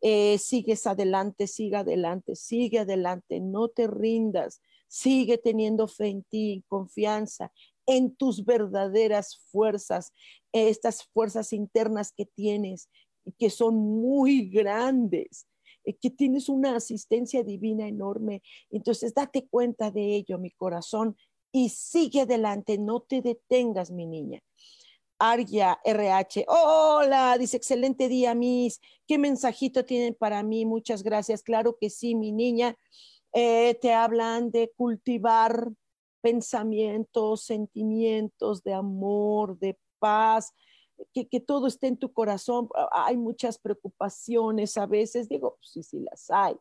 [0.02, 6.62] eh, sigues adelante, sigue adelante, sigue adelante, no te rindas, sigue teniendo fe en ti,
[6.68, 7.50] confianza
[7.86, 10.12] en tus verdaderas fuerzas,
[10.52, 12.90] estas fuerzas internas que tienes,
[13.38, 15.46] que son muy grandes,
[15.84, 18.42] eh, que tienes una asistencia divina enorme.
[18.70, 21.16] Entonces, date cuenta de ello, mi corazón,
[21.52, 24.40] y sigue adelante, no te detengas, mi niña.
[25.18, 28.80] Arya RH, hola, dice, excelente día, Miss.
[29.06, 30.64] ¿Qué mensajito tienen para mí?
[30.64, 31.42] Muchas gracias.
[31.42, 32.76] Claro que sí, mi niña.
[33.32, 35.70] Eh, te hablan de cultivar
[36.20, 40.54] pensamientos, sentimientos de amor, de paz,
[41.12, 42.68] que, todo esté en tu corazón.
[42.92, 46.56] Hay muchas preocupaciones a veces, digo, sí, sí las hay,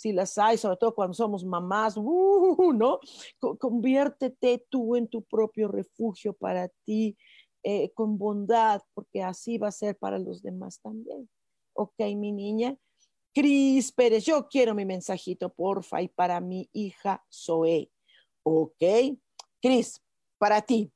[0.00, 3.00] sí las hay, sobre todo cuando somos mamás, uh, ¿no?
[3.58, 7.16] Conviértete tú en tu propio refugio para ti,
[7.62, 11.28] eh, con bondad, porque así va a ser para los demás también.
[11.74, 12.76] Ok, mi niña.
[13.34, 17.90] Cris Pérez, yo quiero mi mensajito, porfa, y para mi hija Zoe.
[18.42, 18.82] Ok,
[19.60, 20.02] Cris,
[20.38, 20.92] para ti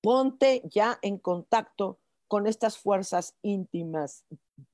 [0.00, 4.24] ponte ya en contacto con estas fuerzas íntimas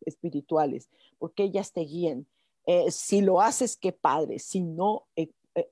[0.00, 2.26] espirituales, porque ellas te guían.
[2.66, 4.38] Eh, si lo haces, qué padre.
[4.38, 5.66] Si no, eh, eh,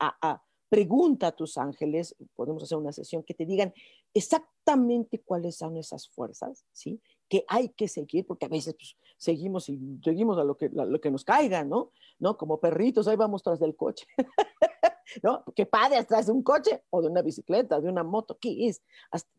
[0.68, 3.72] pregunta a tus ángeles, podemos hacer una sesión que te digan
[4.14, 7.00] exactamente cuáles son esas fuerzas, ¿sí?
[7.28, 11.00] Que hay que seguir, porque a veces pues, seguimos y seguimos a lo que, lo
[11.00, 11.92] que nos caiga, ¿no?
[12.18, 12.36] ¿no?
[12.36, 14.06] Como perritos, ahí vamos tras del coche.
[15.22, 15.44] ¿no?
[15.54, 18.82] Qué padre, atrás de un coche o de una bicicleta, de una moto, ¿qué es?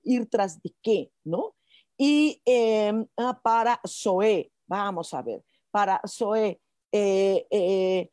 [0.03, 1.55] Ir tras de qué, ¿no?
[1.97, 6.59] Y em, ah, para Zoe, vamos a ver, para Zoe,
[6.93, 8.11] eh, eh,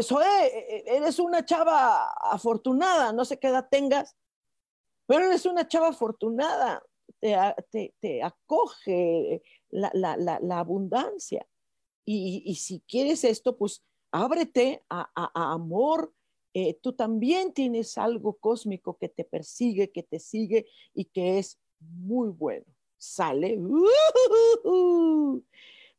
[0.00, 4.16] Zoe, e, e, eres una chava afortunada, no sé qué edad tengas,
[5.06, 6.82] pero eres una chava afortunada,
[7.20, 11.44] te, acoge la, abundancia.
[12.06, 16.14] Y, si quieres esto, pues ábrete a, amor.
[16.54, 21.60] Eh, tú también tienes algo cósmico que te persigue, que te sigue y que es
[21.78, 22.66] muy bueno.
[22.96, 23.58] Sale.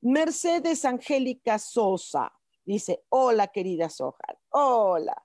[0.02, 2.34] Mercedes Angélica Sosa
[2.66, 5.16] dice, hola querida Soja, hola.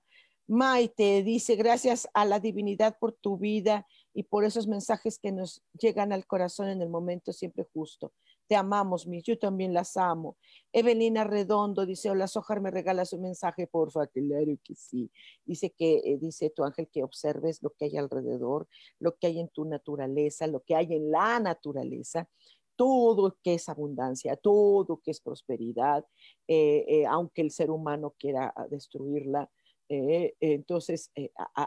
[0.49, 5.61] Maite dice, gracias a la divinidad por tu vida y por esos mensajes que nos
[5.77, 8.13] llegan al corazón en el momento siempre justo.
[8.47, 10.37] Te amamos, mis, yo también las amo.
[10.71, 15.11] Evelina Redondo dice, hola, Sojar, me regalas un mensaje, porfa, claro que sí.
[15.43, 19.39] Dice que, eh, dice tu ángel que observes lo que hay alrededor, lo que hay
[19.39, 22.29] en tu naturaleza, lo que hay en la naturaleza,
[22.77, 26.05] todo que es abundancia, todo que es prosperidad,
[26.47, 29.49] eh, eh, aunque el ser humano quiera destruirla.
[29.89, 31.11] entonces,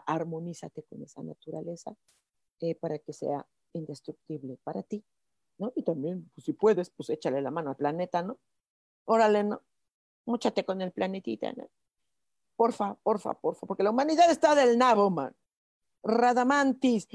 [0.07, 1.94] armonízate con esa naturaleza
[2.81, 5.03] para que sea indestructible para ti
[5.61, 5.73] ¿no?
[5.77, 8.38] Y también, pues, si puedes, pues échale la mano al planeta, ¿no?
[9.05, 9.62] Órale, ¿no?
[10.25, 11.68] Múchate con el planetita, ¿no?
[12.57, 15.35] Porfa, porfa, porfa, porque la humanidad está del nabo, man.
[16.02, 17.06] Radamantis.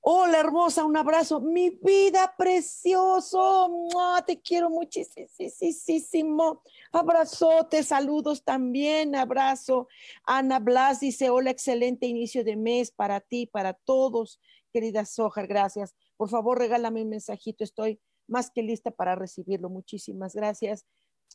[0.00, 1.40] Hola, hermosa, un abrazo.
[1.40, 3.70] Mi vida precioso.
[4.26, 6.62] Te quiero muchísimo.
[6.92, 9.14] Abrazote, saludos también.
[9.14, 9.88] Abrazo.
[10.24, 14.40] Ana Blas dice: Hola, excelente inicio de mes para ti, para todos.
[14.72, 15.94] Querida Sojar, gracias.
[16.16, 19.70] Por favor, regálame un mensajito, estoy más que lista para recibirlo.
[19.70, 20.84] Muchísimas gracias.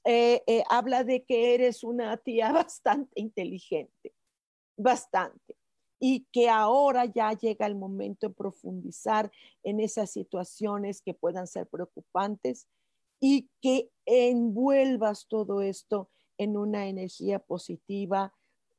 [0.06, 4.14] Eh, eh, habla de que eres una tía bastante inteligente,
[4.78, 5.56] bastante,
[6.06, 9.32] y que ahora ya llega el momento de profundizar
[9.64, 12.68] en esas situaciones que puedan ser preocupantes
[13.22, 18.34] y que envuelvas todo esto en una energía positiva,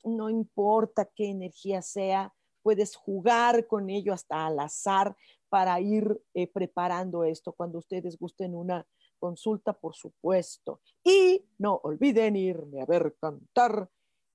[0.04, 5.16] no importa qué energía sea, puedes jugar con ello hasta al azar,
[5.48, 8.86] para ir eh, preparando esto cuando ustedes gusten una
[9.18, 10.82] consulta, por supuesto.
[11.02, 13.88] Y no olviden irme a ver cantar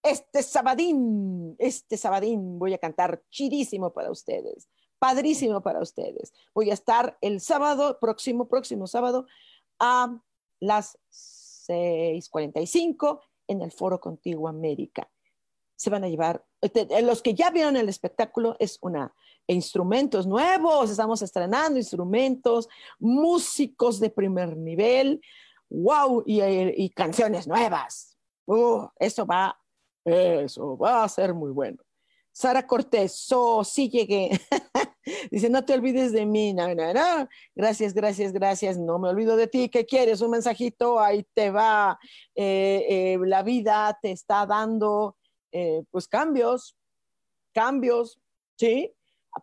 [0.03, 6.33] este sabadín, este sabadín voy a cantar chidísimo para ustedes, padrísimo para ustedes.
[6.53, 9.27] Voy a estar el sábado, próximo, próximo sábado,
[9.79, 10.17] a
[10.59, 15.09] las 6:45 en el Foro Contigo América.
[15.75, 19.13] Se van a llevar, este, los que ya vieron el espectáculo, es una
[19.49, 25.21] instrumentos nuevos, estamos estrenando instrumentos, músicos de primer nivel,
[25.69, 28.15] wow, y, canciones nuevas.
[28.45, 29.59] Uh, eso va,
[30.09, 31.77] eso va a ser muy bueno.
[32.31, 34.29] Sara Cortés, so, sí llegué.
[35.31, 36.55] Dice, no te olvides de mí.
[37.55, 38.77] Gracias, gracias, gracias.
[38.77, 39.69] No me olvido de ti.
[39.69, 40.21] ¿Qué quieres?
[40.21, 41.99] Un mensajito, ahí te va.
[42.35, 45.17] Eh, eh, la vida te está dando,
[45.51, 46.77] eh, pues, cambios,
[47.53, 48.19] cambios,
[48.57, 48.93] ¿sí?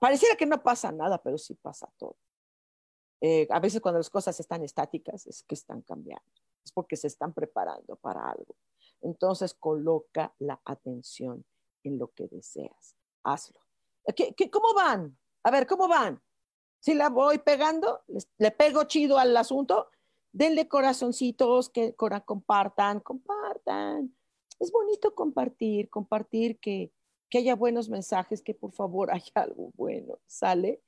[0.01, 2.17] Pareciera que no pasa nada, pero sí pasa todo.
[3.51, 6.31] A veces cuando las cosas están estáticas es que están cambiando,
[6.65, 8.55] es porque se están preparando para algo.
[9.01, 11.45] Entonces coloca la atención
[11.83, 12.97] en lo que deseas.
[13.23, 13.61] Hazlo.
[14.15, 15.17] ¿Qué, cómo van?
[15.43, 16.21] A ver, ¿cómo van?
[16.81, 18.03] Si la voy pegando,
[18.39, 19.89] le pego chido al asunto,
[20.33, 24.15] denle corazoncitos, que compartan, compartan.
[24.61, 26.93] Es bonito compartir, compartir que,
[27.29, 30.83] que haya buenos mensajes, que por favor haya algo bueno, ¿sale?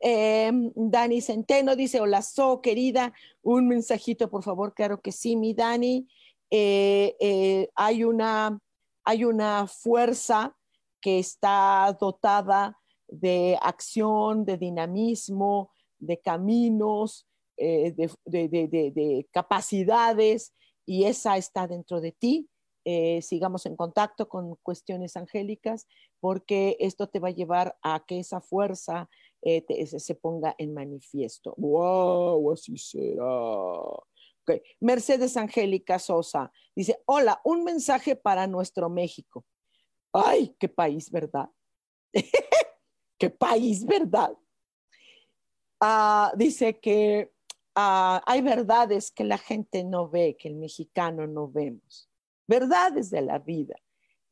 [0.00, 5.54] Em, Dani Centeno dice, hola, So, querida, un mensajito, por favor, claro que sí, mi
[5.54, 6.08] Dani.
[6.50, 8.58] Eh, eh, hay, una,
[9.04, 10.56] hay una fuerza
[11.00, 20.54] que está dotada de acción, de dinamismo, de caminos, eh, de capacidades,
[20.86, 22.48] y esa está dentro de ti
[23.20, 25.86] sigamos en contacto con cuestiones angélicas,
[26.20, 29.10] porque esto te va a llevar a que esa fuerza
[29.42, 31.52] se, ponga en manifiesto.
[31.58, 32.50] ¡Wow!
[32.50, 33.24] Así será.
[34.80, 39.44] Mercedes Angélica Sosa dice, hola, un mensaje para nuestro México.
[40.12, 41.48] ¡Ay, qué país, verdad!
[43.18, 44.36] ¡Qué país, verdad!
[45.80, 47.32] Ah, dice que
[47.74, 52.08] ah, hay verdades que la gente no ve, que el mexicano no vemos
[52.48, 53.76] verdades de la vida.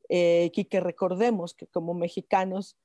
[0.09, 2.77] Eh, y que recordemos que como mexicanos,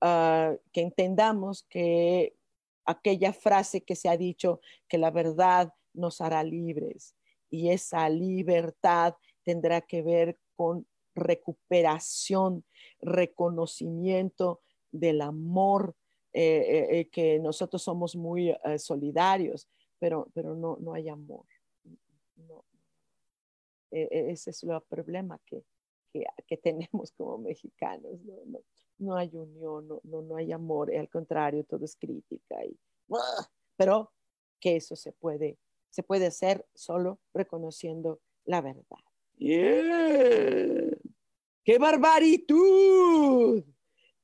[0.00, 2.36] ah, que entendamos que
[2.84, 7.14] aquella frase que se ha dicho, que la verdad nos hará libres
[7.50, 12.64] y esa libertad tendrá que ver con recuperación,
[13.00, 14.60] reconocimiento
[14.92, 15.96] del amor,
[16.32, 21.44] eh, eh, que nosotros somos muy solidarios, pero, pero no, no hay amor.
[22.36, 22.64] No,
[23.90, 25.64] e, e, ese es el problema, que,
[26.46, 28.20] que, tenemos como mexicanos.
[28.22, 28.60] ¿no?
[28.98, 32.64] No, hay unión, no, no, no, hay amor, al contrario, todo es crítica.
[32.64, 32.78] Y,
[33.76, 34.12] pero
[34.60, 35.58] que eso se puede,
[35.90, 38.98] se puede hacer solo reconociendo la verdad.
[41.64, 43.64] ¡Qué barbaritud!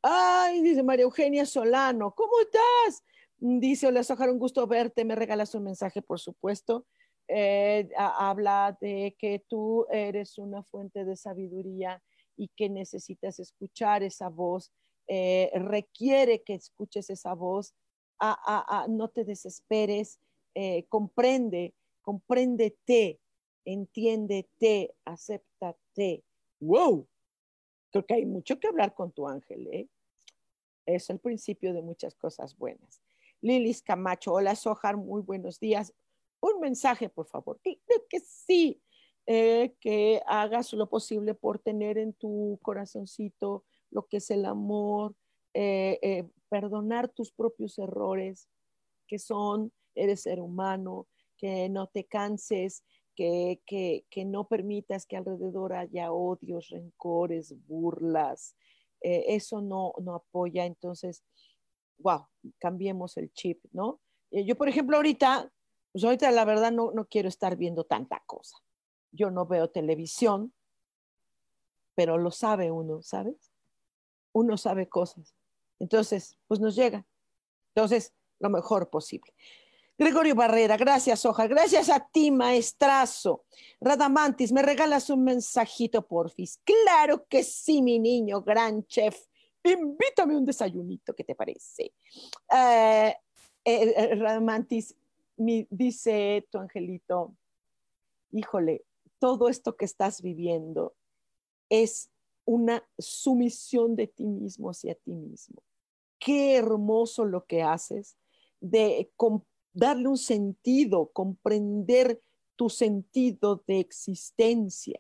[0.03, 3.05] Ay, dice María Eugenia Solano, ¿cómo estás?
[3.39, 6.87] Dice, hola Sojar, un gusto verte, me regalas un mensaje, por supuesto.
[7.29, 12.03] Eh, habla de que tú eres una fuente de sabiduría
[12.37, 14.73] y que necesitas escuchar esa voz,
[15.09, 17.75] eh, requiere que escuches esa voz,
[18.89, 20.21] no te desesperes,
[20.59, 23.21] eh, comprende, compréndete,
[23.67, 26.25] entiéndete, acéptate.
[26.61, 27.07] ¡Wow!
[27.91, 29.87] Creo que hay mucho que hablar con tu ángel, ¿eh?
[30.87, 33.03] Es el principio de muchas cosas buenas.
[33.43, 35.93] Lilis Camacho, hola Sojar, muy buenos días.
[36.41, 37.61] Un mensaje, por favor.
[37.63, 38.81] Creo que sí,
[39.27, 45.15] eh, que hagas lo posible por tener en tu corazoncito lo que es el amor,
[45.53, 48.49] eh, eh, perdonar tus propios errores,
[49.07, 55.17] que son, eres ser humano, que no te canses, que, que, que no permitas que
[55.17, 58.57] alrededor haya odios, rencores, burlas.
[59.01, 60.67] eso no, no apoya.
[60.67, 61.25] Entonces,
[61.99, 62.27] wow,
[62.59, 64.01] cambiemos el chip, ¿no?
[64.31, 65.51] Yo, por ejemplo, ahorita,
[65.93, 68.59] pues ahorita la verdad no, no quiero estar viendo tanta cosa.
[69.13, 70.53] Yo no veo televisión,
[71.95, 73.53] pero lo sabe uno, ¿sabes?
[74.33, 75.35] Uno sabe cosas.
[75.79, 77.07] Entonces, pues nos llega.
[77.75, 79.33] Entonces, lo mejor posible.
[79.99, 81.47] Gregorio Barrera, gracias, Hoja.
[81.47, 83.45] Gracias a ti, maestrazo.
[83.81, 86.61] Radamantis, ¿me regalas un mensajito, porfis?
[86.65, 89.19] Claro que sí, mi niño, gran chef.
[89.65, 91.95] Invítame un desayunito, ¿qué te parece?
[92.55, 93.15] Eh,
[93.65, 94.95] eh, eh, Radamantis,
[95.37, 97.35] dice tu angelito,
[98.33, 98.85] híjole,
[99.19, 100.95] todo esto que estás viviendo
[101.71, 102.11] es
[102.45, 105.63] una sumisión de ti mismo hacia ti mismo.
[106.19, 108.19] Qué hermoso lo que haces
[108.61, 109.11] de
[109.77, 112.23] darle un sentido, comprender
[112.57, 114.99] tu sentido de existencia,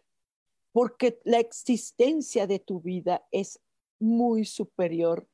[0.71, 3.59] porque la existencia de tu vida es
[3.99, 5.27] muy superior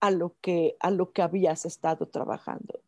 [0.00, 2.80] a lo que, a lo que habías estado trabajando.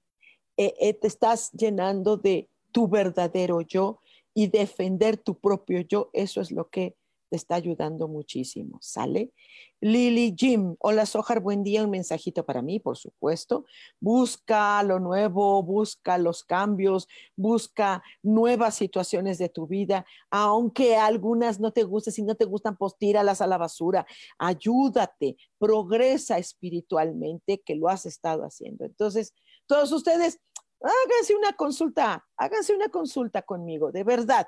[0.56, 4.00] Eh, eh, te estás llenando de tu verdadero yo
[4.32, 6.96] y defender tu propio yo, eso es lo que
[7.28, 9.32] te está ayudando muchísimo, ¿sale?
[9.80, 13.64] Lily Jim, hola Sojar, buen día, un mensajito para mí, por supuesto.
[14.00, 21.72] Busca lo nuevo, busca los cambios, busca nuevas situaciones de tu vida, aunque algunas no
[21.72, 24.06] te gusten, si no te gustan, pues tíralas a la basura.
[24.38, 28.84] Ayúdate, progresa espiritualmente, que lo has estado haciendo.
[28.84, 29.32] Entonces,
[29.66, 30.40] todos ustedes,
[30.80, 34.46] háganse una consulta, háganse una consulta conmigo, de verdad.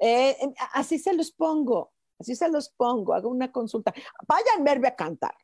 [0.00, 0.36] Eh,
[0.72, 1.92] así se los pongo,
[2.22, 3.92] así se los pongo, hago una consulta.
[4.26, 5.34] Vayan a verme a cantar.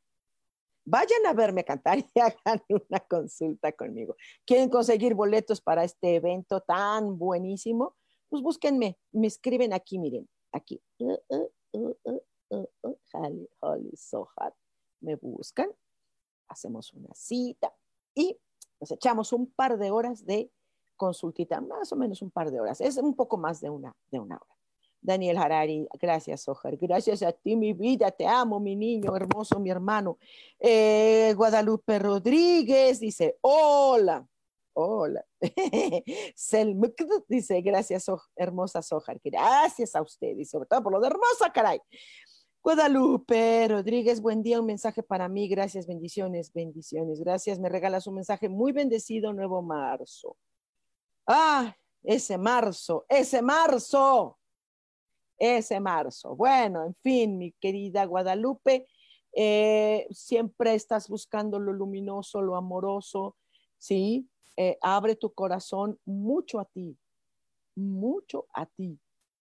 [0.84, 4.16] Vayan a verme a cantar y hagan una consulta conmigo.
[4.46, 7.96] ¿Quieren conseguir boletos para este evento tan buenísimo?
[8.28, 10.82] Pues búsquenme, me escriben aquí, miren, aquí.
[10.98, 12.96] Uh, uh, uh,
[13.60, 14.54] Holly Sohat.
[15.00, 15.70] Me buscan,
[16.48, 17.72] hacemos una cita
[18.14, 18.36] y
[18.80, 20.50] nos echamos un par de horas de
[20.96, 22.80] consultita, más o menos un par de horas.
[22.80, 24.57] Es un poco más de una, de una hora.
[25.00, 26.76] Daniel Harari, gracias, Ojar.
[26.76, 28.10] Gracias a ti, mi vida.
[28.10, 30.18] Te amo, mi niño hermoso, mi hermano.
[30.58, 34.26] Eh, Guadalupe Rodríguez dice: Hola.
[34.74, 35.24] Hola.
[36.34, 36.94] Selmuk
[37.28, 38.06] dice: Gracias,
[38.36, 39.20] hermosa Sojar.
[39.22, 41.80] Gracias a usted y sobre todo por lo de hermosa, caray.
[42.62, 48.16] Guadalupe Rodríguez, buen día, un mensaje para mí, gracias, bendiciones, bendiciones, gracias, me regalas un
[48.16, 50.36] mensaje muy bendecido, nuevo marzo.
[51.26, 54.37] Ah, ese marzo, ese marzo,
[55.38, 56.34] ese marzo.
[56.36, 58.86] Bueno, en fin, mi querida Guadalupe,
[59.32, 63.36] eh, siempre estás buscando lo luminoso, lo amoroso,
[63.76, 64.28] ¿sí?
[64.56, 66.96] Eh, abre tu corazón mucho a ti,
[67.74, 68.98] mucho a ti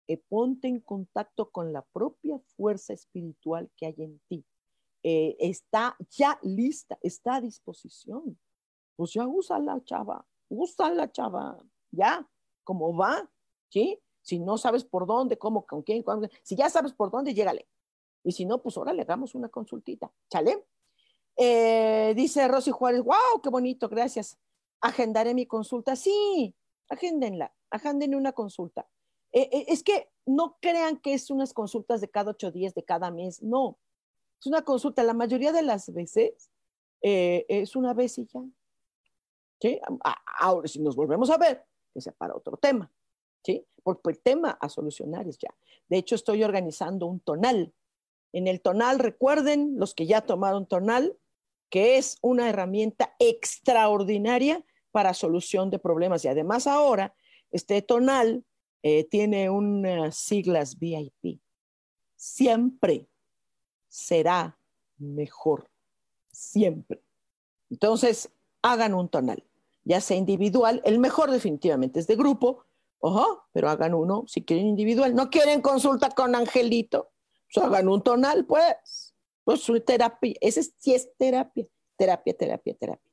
[0.08, 4.44] eh, ponte en contacto con la propia fuerza espiritual que hay en ti.
[5.02, 8.38] Eh, está ya lista, está a disposición.
[8.94, 11.58] Pues ya usa la chava, usa la chava,
[11.90, 12.26] ya,
[12.64, 13.28] como va,
[13.68, 13.98] ¿sí?
[14.26, 16.04] Si no sabes por dónde, cómo, con quién,
[16.42, 17.68] si ya sabes por dónde, llégale.
[18.24, 20.66] Y si no, pues ahora le damos una consultita, ¿chale?
[21.36, 24.36] Eh, dice Rosy Juárez, wow, qué bonito, gracias.
[24.80, 25.94] Agendaré mi consulta.
[25.94, 26.52] Sí,
[26.88, 28.88] agéndenla, agenden una consulta.
[29.30, 32.82] Eh, eh, es que no crean que es unas consultas de cada ocho días, de
[32.82, 33.78] cada mes, no.
[34.40, 36.50] Es una consulta, la mayoría de las veces
[37.00, 38.42] es una vez y ya.
[39.60, 39.80] ¿Sí?
[40.40, 41.64] Ahora, si nos volvemos a ver,
[41.94, 42.90] que sea para otro tema.
[43.46, 43.64] ¿Sí?
[43.84, 45.54] Porque el tema a solucionar es ya.
[45.88, 47.72] De hecho, estoy organizando un tonal
[48.32, 51.16] En el tonal, recuerden, los que ya tomaron tonal,
[51.70, 56.24] que es una herramienta extraordinaria para solución de problemas.
[56.24, 57.14] Y además ahora,
[57.50, 58.44] este tonal
[58.82, 61.40] eh, tiene unas siglas VIP.
[62.16, 63.08] Siempre
[63.88, 64.58] será
[64.98, 65.70] mejor.
[66.30, 67.00] Siempre.
[67.70, 68.30] Entonces,
[68.60, 69.42] hagan un tonal,
[69.84, 70.82] ya sea individual.
[70.84, 72.64] El mejor definitivamente es de grupo,
[73.52, 75.14] pero hagan uno si quieren individual.
[75.14, 77.12] No quieren consulta con Angelito,
[77.52, 79.12] pues hagan un tonal, pues.
[79.44, 81.64] Pues su terapia, ese sí es terapia,
[81.96, 83.12] terapia, terapia, terapia.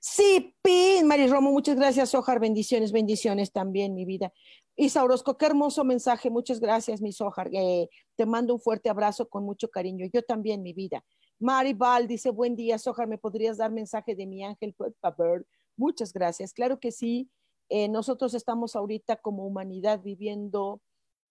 [0.00, 4.32] Sí, Pin, Mari Romo, muchas gracias, Ojar, bendiciones, bendiciones también, mi vida.
[4.76, 7.50] Isa Orozco, qué hermoso mensaje, muchas gracias, mi Sojar.
[7.52, 10.06] Eh, te mando un fuerte abrazo con mucho cariño.
[10.10, 11.04] Yo también, mi vida.
[11.38, 15.46] Mari Val dice, buen día, Sojar, ¿me podrías dar mensaje de mi ángel, por favor?
[15.76, 16.54] Muchas gracias.
[16.54, 17.28] Claro que sí.
[17.70, 20.82] Eh, nosotros estamos ahorita como humanidad viviendo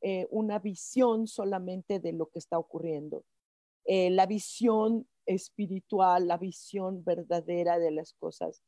[0.02, 3.24] eh, una visión solamente de lo que está ocurriendo.
[3.86, 8.64] la visión espiritual, la visión verdadera de las cosas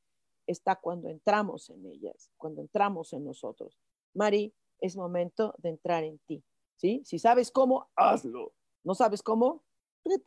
[0.47, 3.79] está cuando entramos en ellas, cuando entramos en nosotros.
[4.13, 6.43] Mari, es momento de entrar en ti,
[6.75, 7.01] ¿sí?
[7.05, 8.53] Si sabes cómo, hazlo.
[8.83, 9.63] ¿No sabes cómo?
[10.03, 10.19] Te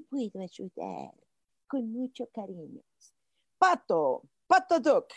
[0.00, 1.14] puedo ayudar
[1.68, 2.82] con mucho cariño.
[3.58, 5.12] Pato, Pato Duck.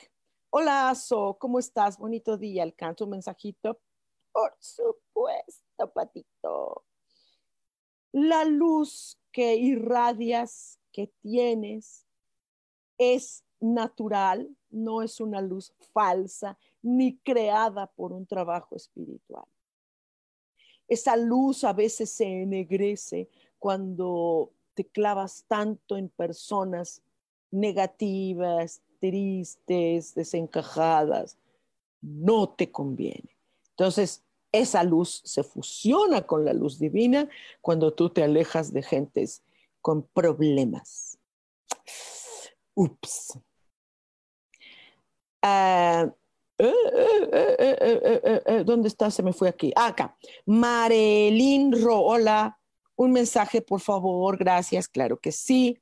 [0.52, 2.00] Hola, So, ¿cómo estás?
[2.00, 2.64] Bonito día.
[2.64, 3.80] ¿Alcanzo un mensajito?
[4.32, 6.84] Por supuesto, Patito.
[8.12, 12.08] La luz que irradias, que tienes,
[12.98, 19.46] es natural, no es una luz falsa ni creada por un trabajo espiritual.
[20.88, 23.30] Esa luz a veces se ennegrece
[23.60, 27.04] cuando te clavas tanto en personas
[27.52, 31.38] negativas, tristes, desencajadas.
[32.02, 33.36] No te conviene.
[33.72, 37.30] Entonces, esa luz se fusiona con la luz divina
[37.62, 39.44] cuando tú te alejas de gentes
[39.82, 41.18] con problemas.
[42.74, 43.38] Ups.
[48.66, 49.12] ¿Dónde está?
[49.12, 49.72] Se me fue aquí.
[49.76, 50.18] acá.
[50.46, 52.60] Marelín Ro, hola.
[52.96, 54.38] Un mensaje, por favor.
[54.38, 54.88] Gracias.
[54.88, 55.80] Claro que sí.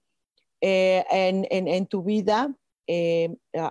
[0.61, 2.55] en, tu vida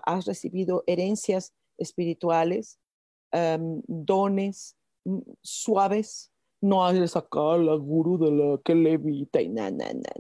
[0.04, 2.78] has recibido herencias espirituales,
[3.86, 4.76] dones,
[5.42, 10.10] suaves, no eres acá la gurú de la que levita y na, na, na,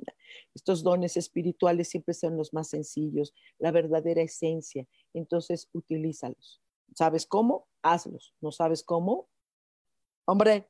[0.54, 4.86] Estos dones espirituales siempre son los más sencillos, la verdadera esencia.
[5.14, 6.60] Entonces, utilízalos.
[6.94, 7.66] ¿Sabes cómo?
[7.82, 8.34] Hazlos.
[8.40, 9.28] ¿No sabes cómo?
[10.26, 10.66] Hombre,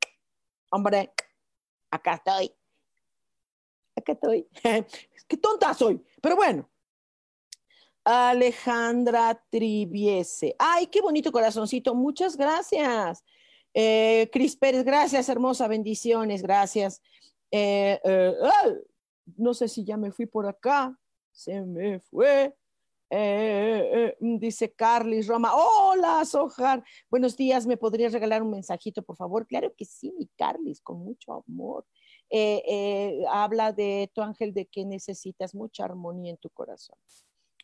[0.70, 1.12] hombre,
[1.91, 2.53] acá estoy.
[3.97, 4.49] Acá estoy.
[5.29, 6.03] Qué tonta soy.
[6.20, 6.70] Pero bueno.
[8.07, 10.55] Alejandra Triviese.
[10.61, 11.93] Ay, qué bonito corazoncito.
[11.93, 13.25] Muchas gracias.
[13.75, 17.03] Eh, Cris Pérez, gracias, hermosa, bendiciones, gracias.
[17.51, 18.35] Eh, eh,
[19.37, 20.97] no sé si ya me fui por acá,
[21.33, 22.57] se me fue.
[24.21, 29.47] dice Carlis Roma, hola Sojar, buenos días, ¿me podrías regalar un mensajito, por favor?
[29.49, 31.85] Claro que sí, mi Carlis, con mucho amor.
[33.31, 36.97] habla de tu ángel de que necesitas mucha armonía en tu corazón.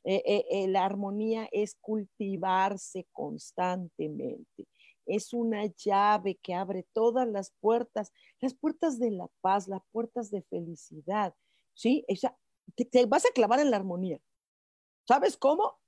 [0.04, 4.66] La armonía es cultivarse constantemente
[5.06, 10.30] es una llave que abre todas las puertas, las puertas de la paz, las puertas
[10.30, 11.34] de felicidad,
[11.74, 12.04] ¿sí?
[12.90, 14.20] te, vas a clavar en la armonía.
[15.06, 15.78] ¿Sabes cómo?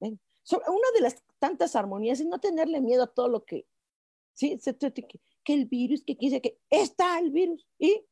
[0.00, 3.66] una de las tantas armonías es no tenerle miedo a todo lo que,
[4.34, 4.58] ¿sí?
[5.44, 8.04] Que, el virus, que dice que está el virus, y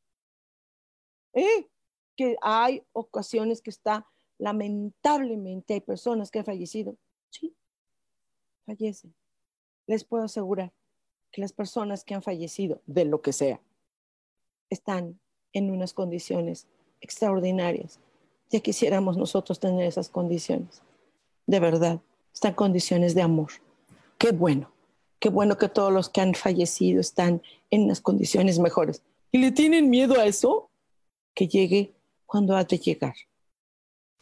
[2.16, 4.06] que hay ocasiones que está,
[4.42, 6.96] lamentablemente hay personas que han fallecido,
[7.30, 7.54] sí,
[8.66, 9.14] fallecen
[9.86, 10.72] les puedo asegurar
[11.30, 13.60] que las personas que han fallecido de lo que sea
[14.68, 15.20] están
[15.52, 16.66] en unas condiciones
[17.00, 18.00] extraordinarias.
[18.50, 20.82] Ya quisiéramos nosotros tener esas condiciones.
[21.46, 22.00] De verdad,
[22.32, 23.50] están condiciones de amor.
[24.18, 24.72] Qué bueno,
[25.18, 29.02] qué bueno que todos los que han fallecido están en unas condiciones mejores.
[29.30, 30.70] ¿Y le tienen miedo a eso?
[31.34, 31.94] Que llegue
[32.26, 33.14] cuando ha de llegar.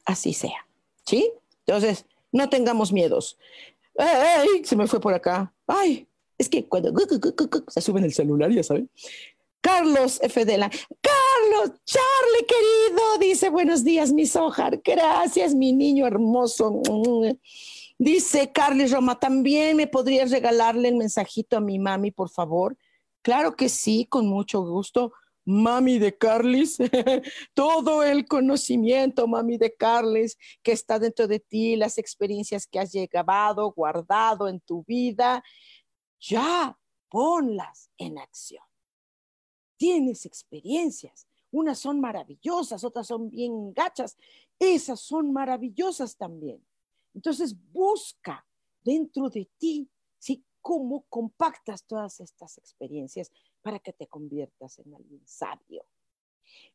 [0.05, 0.67] Así sea.
[1.05, 1.31] ¿Sí?
[1.67, 3.39] Entonces, no tengamos miedos.
[3.99, 4.65] ¡Ay!
[4.65, 5.53] Se me fue por acá.
[5.67, 6.07] ¡Ay!
[6.39, 6.93] Es que cuando
[7.69, 8.91] se sube en el celular, ya saben.
[9.61, 10.47] Carlos F.
[10.47, 14.81] Carlos, Charlie querido, dice buenos días, mi Sojar.
[14.83, 16.81] Gracias, mi niño hermoso.
[17.99, 22.79] Dice Carlos Roma, también me podrías regalarle el mensajito a mi mami, por favor.
[23.21, 25.13] Claro que sí, con mucho gusto
[25.51, 26.79] mami de Carlis,
[27.55, 32.93] todo el conocimiento, mami de Carlis, que está dentro de ti, las experiencias que has
[32.93, 35.43] llegado, guardado en tu vida,
[36.21, 36.79] ya
[37.09, 38.63] ponlas en acción.
[39.77, 41.27] tienes experiencias.
[41.51, 44.17] Unas son maravillosas, otras son bien gachas.
[44.59, 46.65] Esas son maravillosas también.
[47.15, 48.47] Entonces busca
[48.85, 50.45] dentro de ti, ¿sí?
[50.61, 53.33] ¿Cómo compactas todas estas experiencias
[53.63, 55.85] para que te conviertas en alguien sabio?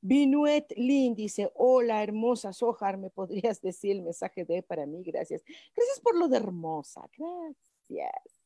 [0.01, 5.03] Binuet Lin dice, hola hermosa Sojar, ¿me podrías decir el mensaje de para mí?
[5.03, 5.43] Gracias.
[5.75, 8.45] Gracias por lo de hermosa, gracias.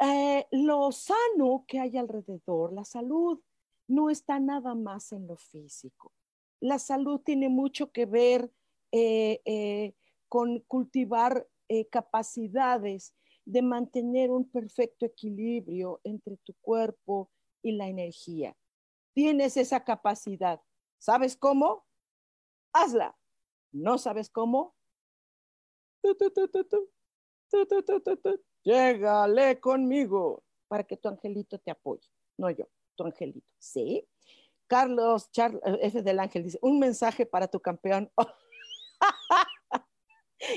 [0.00, 3.40] Eh, lo sano que hay alrededor, la salud,
[3.88, 6.12] no está nada más en lo físico.
[6.60, 8.50] La salud tiene mucho que ver
[8.92, 9.94] eh, eh,
[10.28, 11.46] con cultivar
[11.90, 13.12] capacidades
[13.46, 17.30] de mantener un perfecto equilibrio entre tu cuerpo
[17.62, 18.56] y la energía.
[19.14, 20.60] Tienes esa capacidad.
[20.98, 21.86] ¿Sabes cómo?
[22.72, 23.16] Hazla.
[23.72, 24.74] ¿No sabes cómo?
[28.62, 33.52] Llégale conmigo para que tu angelito te apoye, no yo, tu angelito.
[33.58, 34.08] ¿Sí?
[34.66, 38.10] Carlos Charles, eh, F del Ángel dice, un mensaje para tu campeón.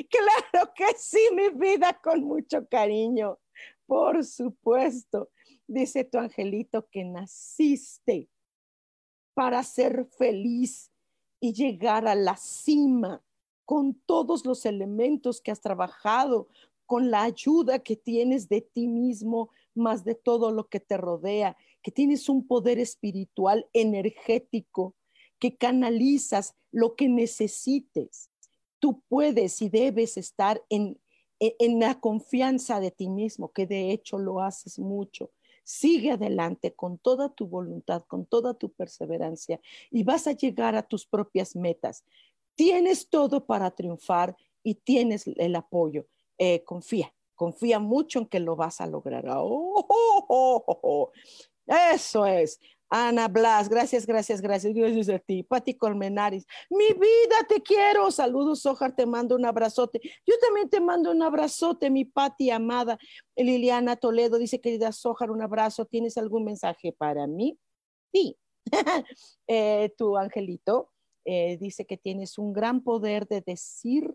[0.10, 3.40] claro que sí, mi vida, con mucho cariño.
[3.86, 5.30] Por supuesto,
[5.68, 8.30] dice tu angelito que naciste
[9.34, 10.92] para ser feliz
[11.40, 13.24] y llegar a la cima
[13.66, 16.50] con todos los elementos que has trabajado,
[16.86, 21.56] con la ayuda que tienes de ti mismo, más de todo lo que te rodea,
[21.82, 24.96] que tienes un poder espiritual energético,
[25.38, 28.29] que canalizas lo que necesites.
[28.80, 31.00] Tú puedes y debes estar en,
[31.40, 35.32] en, la confianza de ti mismo, que de hecho lo haces mucho.
[35.64, 39.60] Sigue adelante con toda tu voluntad, con toda tu perseverancia
[39.92, 42.04] y vas a llegar a tus propias metas.
[42.56, 46.08] Tienes todo para triunfar y tienes el apoyo.
[46.38, 49.26] Eh, confía, confía mucho en que lo vas a lograr.
[49.30, 49.86] Oh,
[50.28, 51.12] oh, oh,
[51.94, 52.60] Eso es.
[52.90, 55.44] Ana Blas, gracias, gracias, gracias, gracias a ti.
[55.44, 58.10] Pati Colmenares, mi vida, te quiero.
[58.10, 60.02] Saludos, Ojar, te mando un abrazote.
[60.26, 62.98] Yo también te mando un abrazote, mi Pati amada.
[63.36, 65.86] Liliana Toledo dice, querida Sojar, un abrazo.
[65.86, 67.58] ¿Tienes algún mensaje para mí?
[68.12, 68.38] Sí.
[69.52, 70.92] Eh, tu angelito
[71.26, 74.14] eh, dice que tienes un gran poder de decir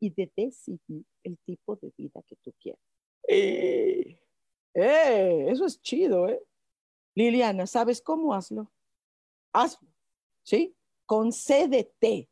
[0.00, 2.80] y de decidir el tipo de vida que tú quieres.
[3.28, 4.18] Eh,
[4.74, 6.40] eh, eso es chido, ¿eh?
[7.20, 8.70] Liliana, ¿sabes cómo hazlo?
[9.52, 9.88] Hazlo,
[10.42, 10.74] ¿sí?
[11.06, 12.28] Concédete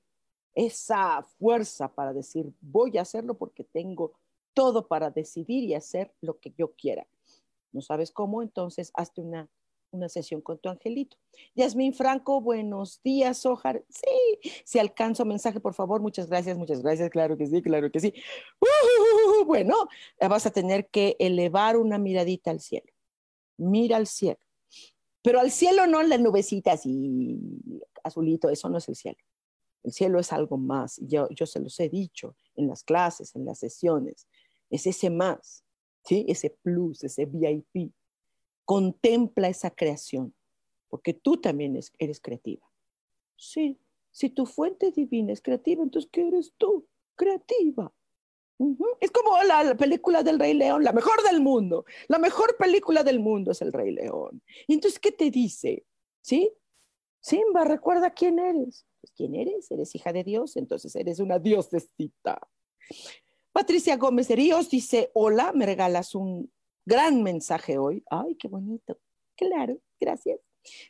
[0.55, 4.15] esa fuerza para decir, voy a hacerlo porque tengo
[4.55, 7.07] todo para decidir y hacer lo que yo quiera.
[7.71, 8.43] ¿No sabes cómo?
[8.43, 9.49] Entonces, hazte una
[9.91, 11.17] una sesión con tu angelito.
[11.55, 13.85] Yasmín Franco, buenos días, Ojar.
[13.89, 18.01] Sí, si alcanzo mensaje, por favor, muchas gracias, muchas gracias, claro que sí, claro que
[18.01, 18.13] sí.
[18.61, 19.89] Uh, bueno,
[20.21, 22.93] vas a tener que elevar una miradita al cielo.
[23.57, 24.39] Mira al cielo.
[25.29, 27.39] Pero al cielo no las nubecitas y
[28.03, 29.19] azulito, eso no es el cielo.
[29.85, 30.99] El cielo es algo más.
[31.03, 34.27] Yo, yo se los he dicho en las clases, en las sesiones.
[34.71, 35.67] Es ese más,
[36.03, 36.25] ¿sí?
[36.29, 37.93] Ese plus, ese VIP
[38.65, 40.35] contempla esa creación,
[40.89, 42.67] porque tú también eres creativa.
[43.37, 43.79] Sí,
[44.11, 46.89] si tu fuente divina es creativa, entonces ¿qué eres tú?
[47.17, 47.93] Creativa.
[49.01, 51.85] Es como la, película del Rey León, la mejor del mundo.
[52.09, 54.43] La mejor película del mundo es el Rey León.
[54.67, 55.85] Y entonces, ¿qué te dice?
[56.21, 56.53] ¿Sí?
[57.21, 58.87] Simba, recuerda quién eres.
[59.01, 59.71] Pues, ¿Quién eres?
[59.71, 62.41] Eres hija de Dios, entonces eres una diosecita.
[63.53, 66.51] Patricia Gómez Ríos dice, hola, me regalas un
[66.85, 68.03] gran mensaje hoy.
[68.11, 68.99] Ay, qué bonito.
[69.37, 70.41] Claro, gracias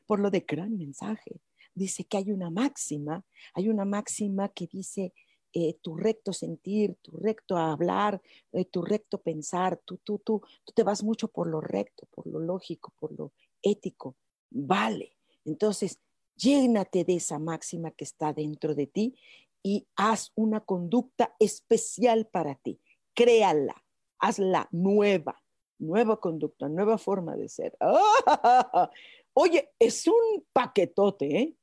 [0.07, 1.41] por lo de gran mensaje.
[1.75, 5.13] Dice que hay una máxima, hay una máxima que dice
[5.53, 8.21] eh, tu recto sentir, tu recto hablar,
[8.53, 12.27] eh, tu recto pensar, tú, tú, tú, tú te vas mucho por lo recto, por
[12.27, 13.33] lo lógico, por lo
[13.63, 14.17] ético.
[14.51, 15.17] Vale.
[15.45, 16.01] Entonces,
[16.37, 19.17] llénate de esa máxima que está dentro de ti
[19.63, 22.81] y haz una conducta especial para ti.
[23.15, 23.85] Créala,
[24.19, 25.43] hazla nueva,
[25.79, 27.77] nueva conducta, nueva forma de ser.
[29.35, 31.55] Oye, es un paquetote, ¿eh?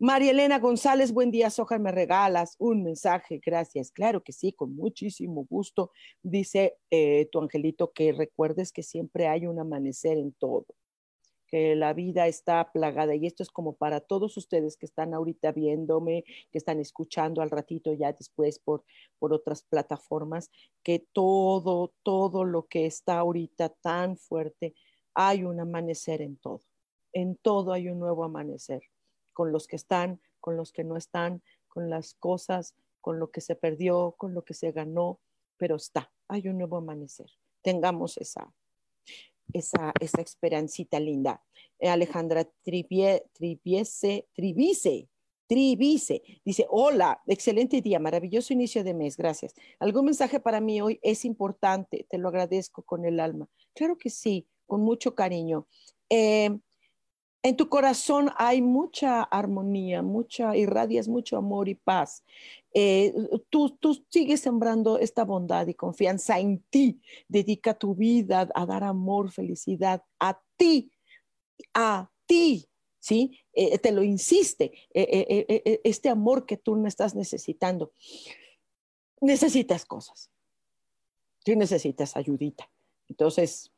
[0.00, 3.90] María Elena González, buen día, Soja, me regalas un mensaje, gracias.
[3.90, 5.90] Claro que sí, con muchísimo gusto.
[6.22, 10.66] Dice eh, tu angelito que recuerdes que siempre hay un amanecer en todo
[11.48, 15.50] que la vida está plagada y esto es como para todos ustedes que están ahorita
[15.50, 18.84] viéndome, que están escuchando al ratito ya después por,
[19.18, 20.50] por otras plataformas,
[20.82, 24.74] que todo, todo lo que está ahorita tan fuerte,
[25.14, 26.60] hay un amanecer en todo,
[27.14, 28.82] en todo hay un nuevo amanecer,
[29.38, 33.40] con los que están, con los que no están, con las cosas, con lo que
[33.40, 35.20] se perdió, con lo que se ganó,
[35.56, 37.30] pero está, hay un nuevo amanecer.
[37.62, 38.52] Tengamos esa,
[39.52, 41.40] esa, esa esperancita linda.
[41.78, 43.28] Eh, Alejandra Triviese,
[44.34, 45.08] Trivice,
[45.46, 49.54] Trivice, dice, hola, excelente día, maravilloso inicio de mes, gracias.
[49.78, 52.08] ¿Algún mensaje para mí hoy es importante?
[52.10, 53.48] Te lo agradezco con el alma.
[53.72, 55.68] Claro que sí, con mucho cariño.
[56.10, 56.58] Eh,
[57.42, 62.24] en tu corazón hay mucha armonía, mucha, irradias mucho amor y paz.
[62.74, 63.14] Eh,
[63.48, 67.00] tú, tú sigues sembrando esta bondad y confianza en ti.
[67.28, 70.90] Dedica tu vida a dar amor, felicidad a ti,
[71.74, 72.68] a ti,
[72.98, 73.38] ¿sí?
[73.52, 77.92] Eh, te lo insiste, eh, este amor que tú no estás necesitando.
[79.20, 80.30] Necesitas cosas.
[81.44, 82.70] Tú necesitas ayudita.
[83.08, 83.72] Entonces,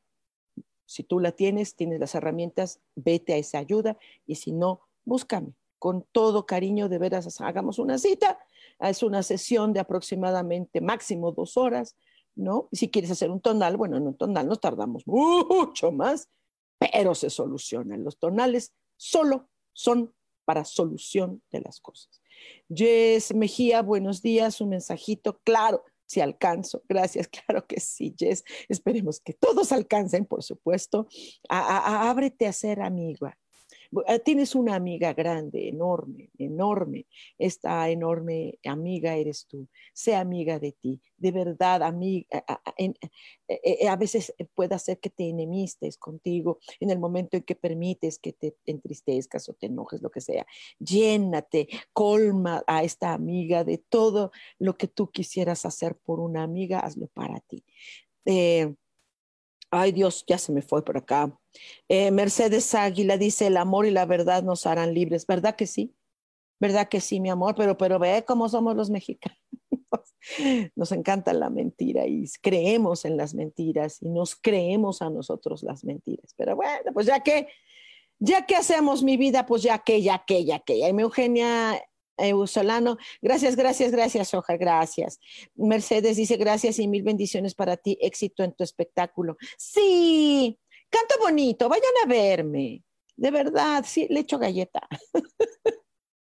[0.91, 5.55] si tú la tienes, tienes las herramientas, vete a esa ayuda y si no, búscame.
[5.78, 8.41] Con todo cariño, de veras, hagamos una cita.
[8.80, 11.95] Es una sesión de aproximadamente máximo dos horas,
[12.34, 12.68] ¿no?
[12.72, 16.28] Si quieres hacer un tonal, bueno, en un tonal nos tardamos mucho más,
[16.76, 18.03] pero se solucionan.
[18.03, 20.12] Los tonales solo son
[20.45, 22.20] para solución de las cosas.
[22.68, 26.82] Jess Mejía, buenos días, un mensajito claro si alcanzo.
[26.88, 28.42] Gracias, claro que sí, Jess.
[28.68, 31.06] Esperemos que todos alcancen, por supuesto.
[31.48, 33.38] ábrete a ser amiga.
[34.07, 37.07] Eh, tienes una amiga grande, enorme, enorme.
[37.38, 39.68] Esta enorme amiga eres tú.
[39.93, 41.01] Sé amiga de ti.
[41.16, 42.45] De verdad, amiga.
[42.76, 42.93] Eh,
[43.49, 48.18] eh, a, veces puede hacer que te enemistes contigo en el momento en que permites
[48.18, 50.47] que te entristezcas o te enojes, lo que sea.
[50.78, 56.80] Llénate, colma a esta amiga de todo lo que tú quisieras hacer por una amiga,
[56.80, 57.64] hazlo para ti.
[59.71, 61.33] Ay Dios, ya se me fue por acá.
[61.89, 65.27] Eh, Mercedes Águila dice, el amor y la verdad nos harán libres.
[65.27, 65.95] ¿Verdad que sí?
[66.61, 67.55] ¿Verdad que sí, mi amor?
[67.55, 69.39] Pero, pero ve cómo somos los mexicanos.
[70.77, 75.85] Nos encanta la mentira y creemos en las mentiras y nos creemos a nosotros las
[75.85, 76.35] mentiras.
[76.37, 77.49] Pero bueno, pues ya que,
[78.18, 80.87] ya que hacemos mi vida, pues ya que, ya que, ya que.
[80.87, 81.83] Y mi Eugenia
[82.47, 85.18] Solano, gracias, gracias, gracias, Oja, gracias.
[85.55, 89.37] Mercedes dice, gracias y mil bendiciones para ti, éxito en tu espectáculo.
[89.57, 90.59] Sí,
[90.89, 92.83] canto bonito, vayan a verme.
[93.16, 94.87] De verdad, sí, le echo galleta.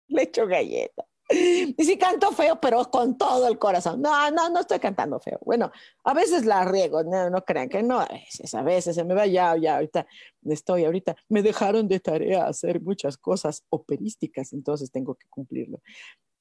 [0.08, 1.04] le echo galleta.
[1.78, 4.02] Y si canto feo, pero con todo el corazón.
[4.02, 5.38] No, no, no estoy cantando feo.
[5.44, 5.70] Bueno,
[6.04, 9.14] a veces la riego, no, no crean que no, a veces, a veces se me
[9.14, 10.06] va ya, ya, ahorita
[10.44, 15.80] estoy, ahorita me dejaron de tarea hacer muchas cosas operísticas, entonces tengo que cumplirlo.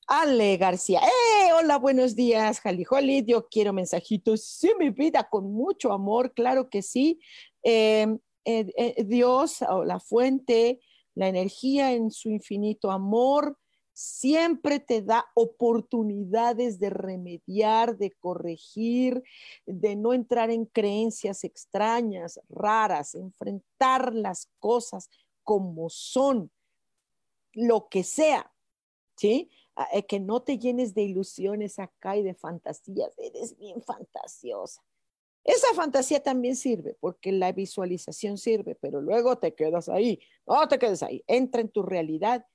[0.08, 1.54] Ale García, ¡eh!
[1.54, 3.24] Hola, buenos días, Jali Holly.
[3.24, 4.44] Yo quiero mensajitos.
[4.44, 7.22] Sí, mi vida, con mucho amor, claro que sí.
[7.64, 10.82] Em, eh, eh, Dios, o la fuente,
[11.16, 13.58] la energía en su infinito amor,
[14.02, 19.24] siempre te da oportunidades de remediar, de corregir,
[19.66, 25.10] de no entrar en creencias extrañas, raras, enfrentar las cosas
[25.44, 26.52] como son,
[27.54, 28.52] lo que sea,
[29.18, 29.52] ¿sí?
[29.76, 34.82] Ah, eh, que no te llenes de ilusiones acá y de fantasías, eres bien fantasiosa.
[35.44, 40.80] Esa fantasía también sirve porque la visualización sirve, pero luego te quedas ahí, no te
[40.80, 42.46] quedes ahí, entra en tu realidad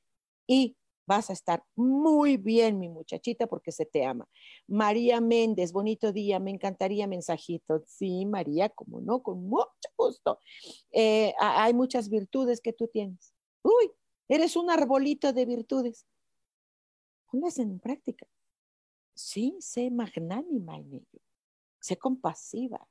[0.46, 0.76] y
[1.06, 4.28] vas a estar muy bien, mi muchachita, porque se te ama.
[4.66, 7.82] María Méndez, bonito día, me encantaría mensajito.
[7.86, 10.40] Sí, María, como no, con mucho gusto.
[10.90, 13.32] Eh, hay muchas virtudes que tú tienes.
[13.62, 13.92] Uy,
[14.28, 16.06] eres un arbolito de virtudes.
[17.30, 18.26] Ponlas en práctica.
[19.14, 21.20] Sí, sé magnánima en ello.
[21.80, 22.86] Sé compasiva,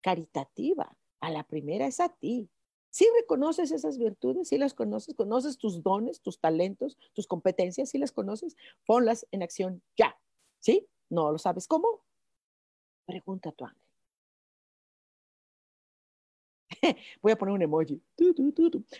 [0.00, 0.96] caritativa.
[1.20, 2.50] A la primera es a ti.
[2.92, 7.96] Si reconoces esas virtudes, si las conoces, conoces tus dones, tus talentos, tus competencias, si
[7.96, 10.14] las conoces, ponlas en acción ya.
[10.60, 10.86] ¿Sí?
[11.08, 12.02] ¿No lo sabes cómo?
[13.06, 13.82] Pregunta a tu ángel.
[17.22, 18.02] voy a poner un emoji.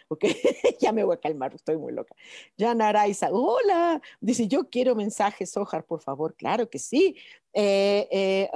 [0.09, 0.25] ok,
[0.81, 2.15] ya me voy a calmar, estoy muy loca.
[2.57, 4.01] Ya Naraiza, hola.
[4.23, 6.35] Dice, yo quiero mensajes, Ojar, por favor.
[6.35, 7.17] Claro que sí.
[7.53, 8.51] Eh, eh,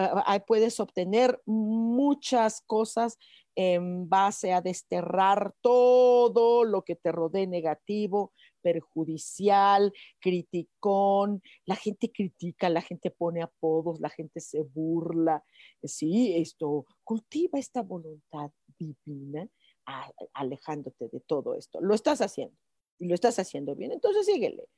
[0.47, 3.19] puedes obtener muchas cosas
[3.57, 11.43] en base a desterrar todo lo que te rodee negativo, perjudicial, criticón.
[11.65, 15.43] La gente critica, la gente pone apodos, la gente se burla.
[15.83, 19.49] Sí, esto cultiva esta voluntad divina
[20.35, 21.81] alejándote de todo esto.
[21.81, 22.57] Lo estás haciendo
[22.99, 24.69] y lo estás haciendo bien, entonces síguele.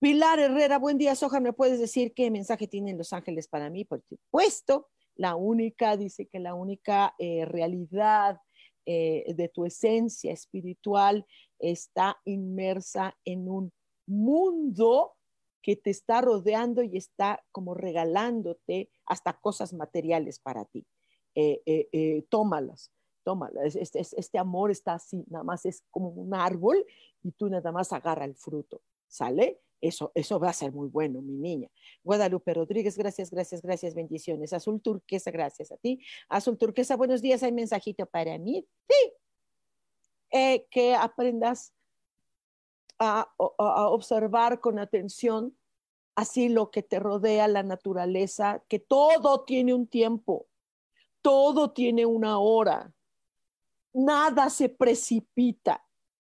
[0.00, 1.38] Pilar Herrera, buen día, Soja.
[1.38, 3.84] ¿Me puedes decir qué mensaje tienen los ángeles para mí?
[3.84, 8.40] Por supuesto, la única, dice que la única eh, realidad
[8.86, 11.26] eh, de tu esencia espiritual
[11.58, 13.72] está inmersa en un
[14.06, 15.14] mundo
[15.62, 20.84] que te está rodeando y está como regalándote hasta cosas materiales para ti.
[21.34, 22.90] Eh, tómalas.
[23.22, 23.64] tómala.
[23.64, 26.84] Este, este, amor está así, nada más es como un árbol
[27.22, 29.60] y tú nada más agarra el fruto, ¿sale?
[29.82, 31.68] Eso, eso va a ser muy bueno, mi niña.
[32.02, 34.54] Guadalupe Rodríguez, gracias, gracias, gracias, bendiciones.
[34.54, 36.00] Azul Turquesa, gracias a ti.
[36.30, 38.66] Azul Turquesa, buenos días, hay mensajito para mí.
[38.88, 39.12] Sí.
[40.30, 41.74] Eh, que aprendas
[42.98, 43.28] a,
[43.58, 45.54] a observar con atención
[46.14, 50.46] así lo que te rodea, la naturaleza, que todo tiene un tiempo,
[51.20, 52.94] todo tiene una hora
[53.92, 55.84] nada se precipita.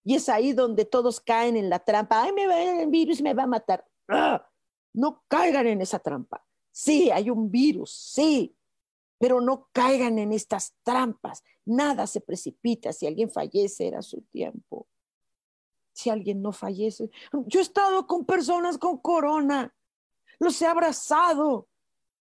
[0.03, 2.23] Y es ahí donde todos caen en la trampa.
[2.23, 3.85] Ay, me va, el virus me va a matar.
[4.07, 4.47] ¡Ah!
[4.93, 6.45] No caigan en esa trampa.
[6.71, 8.55] Sí, hay un virus, sí,
[9.19, 11.43] pero no caigan en estas trampas.
[11.65, 12.91] Nada se precipita.
[12.91, 14.87] Si alguien fallece, era su tiempo.
[15.93, 17.09] Si alguien no fallece.
[17.45, 19.73] Yo he estado con personas con corona.
[20.39, 21.67] Los he abrazado.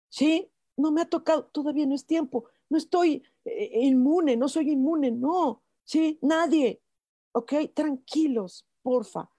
[0.08, 4.70] Sí, no me ha tocado, todavía no es tiempo no estoy eh, inmune, no soy
[4.70, 6.81] inmune, no, sí, nadie.
[7.32, 7.52] ¿Ok?
[7.74, 9.30] Tranquilos, porfa.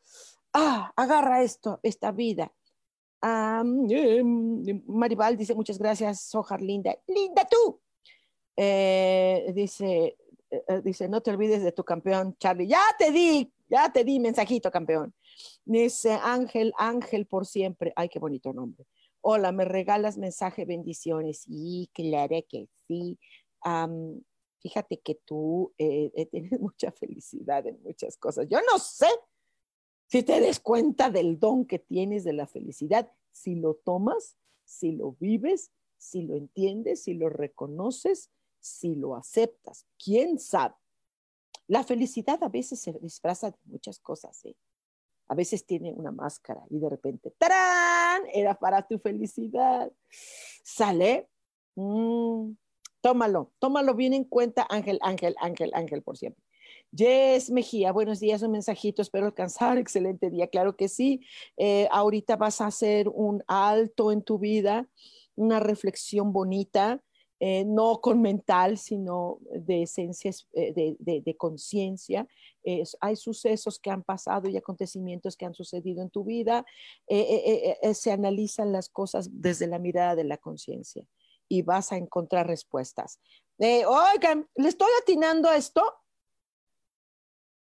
[0.54, 2.52] Ah, agarra esto, esta vida.
[3.22, 6.96] Em, Maribal dice, muchas gracias, Sojar, linda.
[7.08, 7.80] Linda tú.
[8.56, 10.18] Eh, dice,
[10.52, 12.68] eh, dice, no te olvides de tu campeón, Charlie.
[12.68, 15.14] Ya te di, ya te di mensajito, campeón.
[15.66, 17.94] Dice, Ángel, Ángel por siempre.
[17.96, 18.86] Ay, qué bonito nombre.
[19.22, 21.44] Hola, ¿me regalas mensaje bendiciones?
[21.44, 23.18] Sí, claro que sí.
[24.64, 28.47] Fíjate que tú eh, eh, tienes mucha felicidad en muchas cosas.
[28.49, 29.07] Yo no sé
[30.07, 34.93] si te des cuenta del don que tienes de la felicidad, si lo tomas, si
[34.93, 39.86] lo vives, si lo entiendes, si lo reconoces, si lo aceptas.
[40.03, 40.76] ¿Quién sabe?
[41.68, 44.43] La felicidad a veces se disfraza de muchas cosas.
[44.45, 44.55] ¿eh?
[45.28, 48.24] a veces tiene una máscara y de repente, ¡tarán!
[48.34, 49.91] Era para tu felicidad.
[50.64, 51.30] Sale,
[51.76, 52.51] mm,
[53.04, 56.41] tómalo, tómalo bien en cuenta, Ángel, Ángel, Ángel, Ángel, por siempre.
[56.95, 61.20] Jess Mejía, buenos días, un mensajito, espero alcanzar, excelente día, claro que sí.
[61.58, 64.88] Eh, ahorita vas a hacer un alto en tu vida,
[65.36, 67.04] una reflexión bonita,
[67.41, 72.26] eh, no con mental, sino de esencia, eh, de, conciencia.
[73.01, 76.66] hay sucesos que han pasado y acontecimientos que han sucedido en tu vida.
[77.08, 81.06] Eh, se analizan las cosas desde la mirada de la conciencia
[81.48, 83.20] y vas a encontrar respuestas.
[83.60, 85.82] oigan, ¿le estoy atinando a esto?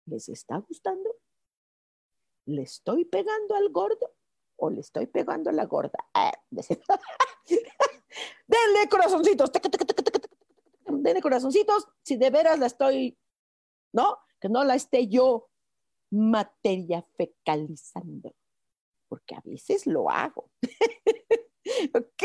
[0.07, 1.11] ¿Les está gustando?
[2.47, 4.15] ¿Le estoy pegando al gordo
[4.57, 5.99] o le estoy pegando a la gorda?
[6.13, 6.33] Ah,
[8.47, 9.51] denle corazoncitos,
[10.87, 13.19] denle corazoncitos, si de veras la estoy,
[13.93, 14.19] ¿no?
[14.41, 15.49] Que no la esté yo
[16.11, 18.35] materia fecalizando,
[19.09, 20.51] porque a veces lo hago.
[21.95, 22.25] ok,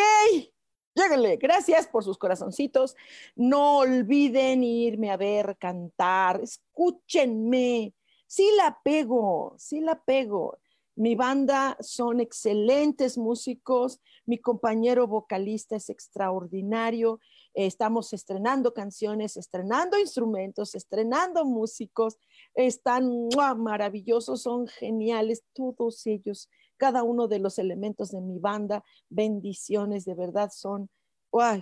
[1.00, 2.96] lléguenle, gracias por sus corazoncitos.
[3.36, 7.94] No olviden irme a ver cantar, escúchenme.
[8.28, 10.60] Sí la pego, sí la pego.
[11.00, 17.22] Mi banda son excelentes músicos, mi compañero vocalista es extraordinario,
[17.54, 22.20] estamos estrenando canciones, estrenando instrumentos, estrenando músicos,
[22.54, 30.06] están maravillosos, son geniales todos ellos, cada uno de los elementos de mi banda, bendiciones,
[30.06, 30.90] de verdad son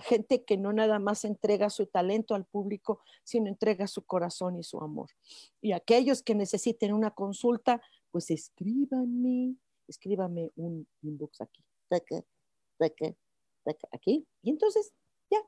[0.02, 4.62] gente que no nada más entrega su talento al público, sino entrega su corazón y
[4.62, 5.10] su amor.
[5.60, 9.56] Y aquellos que necesiten una consulta, pues escríbanme,
[9.86, 11.62] escríbame un inbox aquí,
[13.90, 14.94] aquí, y entonces
[15.30, 15.40] ya,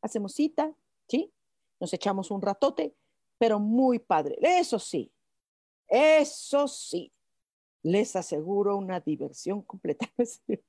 [0.00, 0.74] hacemos cita,
[1.08, 1.30] ¿sí?
[1.80, 2.94] Nos echamos un ratote,
[3.36, 4.38] pero muy padre.
[4.40, 5.12] Eso sí,
[5.88, 7.12] eso sí,
[7.82, 10.06] les aseguro una diversión completa,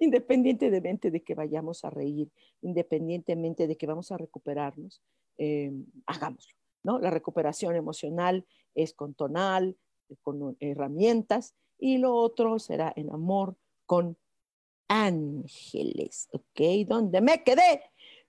[0.00, 2.30] independientemente de que vayamos a reír,
[2.60, 5.02] independientemente de que vamos a recuperarnos,
[5.38, 5.72] eh,
[6.06, 6.98] hagámoslo, ¿no?
[6.98, 9.76] La recuperación emocional es con tonal,
[10.22, 14.16] con herramientas y lo otro será en amor con
[14.88, 16.86] ángeles, ¿ok?
[16.86, 17.82] ¿Dónde me quedé?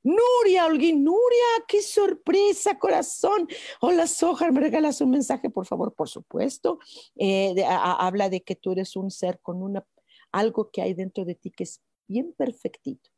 [0.04, 3.48] Nuria, Olguín, Nuria, qué sorpresa, corazón.
[3.80, 6.80] Hola, Sojar, me regalas un mensaje, por favor, por supuesto.
[7.16, 9.88] Eh, habla de que tú eres un ser con una,
[10.34, 13.10] algo que hay dentro de ti que es bien perfectito,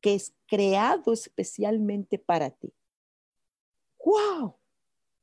[0.00, 2.72] que es creado especialmente para ti.
[4.04, 4.56] ¡Wow!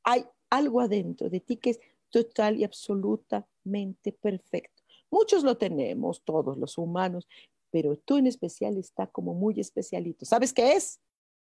[0.04, 4.82] Hay algo adentro de ti que es total y absolutamente perfecto.
[5.12, 7.28] Muchos lo tenemos, todos los humanos,
[7.72, 10.26] pero tú en especial está como muy especialito.
[10.26, 11.00] ¿Sabes qué es?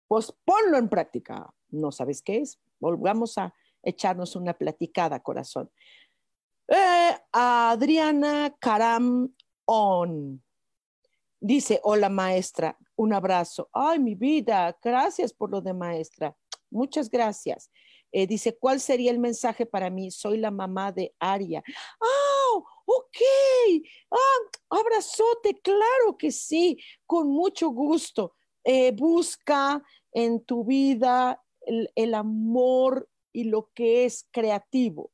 [0.07, 1.53] Pues ponlo en práctica.
[1.69, 2.59] ¿No sabes qué es?
[2.79, 3.53] Volvamos a
[3.83, 5.69] echarnos una platicada, corazón.
[6.67, 9.33] Eh, Adriana Caram
[9.65, 10.41] On
[11.45, 13.69] dice, hola maestra, un abrazo.
[13.71, 16.35] Ay, mi vida, gracias por lo de maestra.
[16.71, 17.69] Muchas gracias.
[18.11, 20.09] Eh, dice, ¿cuál sería el mensaje para mí?
[20.09, 21.63] Soy la mamá de Aria.
[21.99, 22.34] ¡Oh!
[22.85, 23.17] Ok.
[24.11, 28.35] Ah, abrazote, claro que sí, con mucho gusto.
[28.63, 35.11] Eh, busca en tu vida el amor y lo que es creativo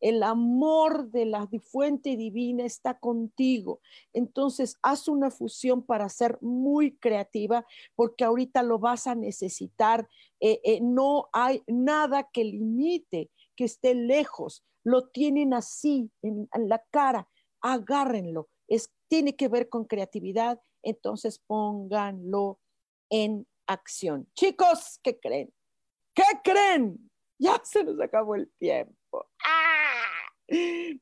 [0.00, 3.80] el amor de la fuente divina está contigo.
[4.12, 10.08] Entonces, haz una fusión para ser muy creativa porque ahorita lo vas a necesitar.
[10.40, 14.62] Eh, eh, no hay nada que limite, que esté lejos.
[14.86, 17.28] Lo tienen así en, la cara.
[17.60, 18.48] Agárrenlo.
[18.68, 20.60] Es, tiene que ver con creatividad.
[20.80, 22.60] Entonces, pónganlo
[23.10, 24.28] en acción.
[24.34, 25.52] Chicos, ¿qué creen?
[26.14, 27.10] ¿Qué creen?
[27.36, 29.26] Ya se nos acabó el tiempo.
[29.44, 29.82] ¡Ah!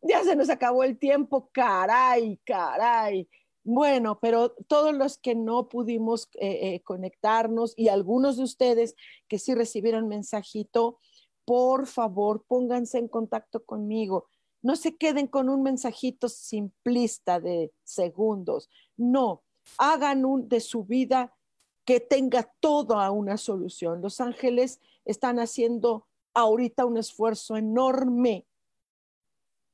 [0.01, 3.29] Ya se nos acabó el tiempo, caray, caray.
[3.65, 8.95] Bueno, pero todos los que no pudimos eh, eh, conectarnos y algunos de ustedes
[9.29, 11.01] que sí recibieron mensajito,
[11.45, 14.27] por favor, pónganse en contacto conmigo.
[14.63, 18.71] No se queden con un mensajito simplista de segundos.
[18.97, 19.43] No,
[19.79, 21.35] hagan un de su vida
[21.85, 24.01] que tenga toda una solución.
[24.01, 28.47] Los ángeles están haciendo ahorita un esfuerzo enorme,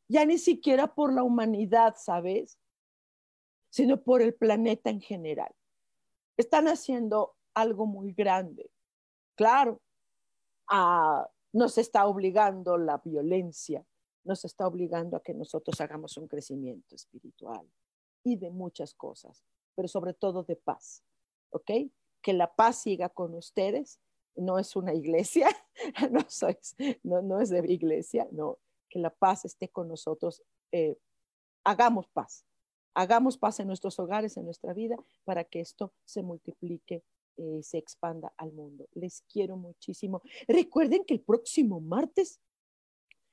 [0.08, 2.58] ya ni siquiera por la humanidad, ¿sabes?
[3.70, 5.54] Sino por el planeta en general.
[6.36, 8.70] Están haciendo algo muy grande.
[9.36, 9.80] Claro,
[11.52, 13.84] nos está obligando la violencia,
[14.24, 17.68] nos está obligando a que nosotros hagamos un crecimiento espiritual
[18.22, 19.44] y de muchas cosas,
[19.74, 21.02] pero sobre todo de paz,
[21.50, 21.70] ¿ok?
[22.20, 24.00] Que la paz siga con ustedes
[24.36, 25.48] no es una iglesia,
[26.10, 26.26] no,
[27.02, 30.42] no, no, es de iglesia, no, que la paz esté con nosotros.
[30.72, 30.96] Eh,
[31.64, 32.44] hagamos paz,
[32.94, 37.02] hagamos paz en nuestros hogares, en nuestra vida, para que esto se multiplique
[37.40, 38.86] eh, se expanda al mundo.
[38.92, 40.20] Les quiero muchísimo.
[40.46, 42.38] Recuerden que el próximo martes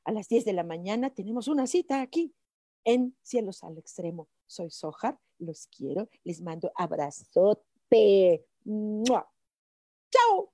[0.06, 2.34] a las 10 de la mañana tenemos una cita aquí
[2.86, 4.30] en Cielos al Extremo.
[4.46, 8.46] Soy Sojar, los quiero, les mando abrazote.
[10.10, 10.54] ¡Chao!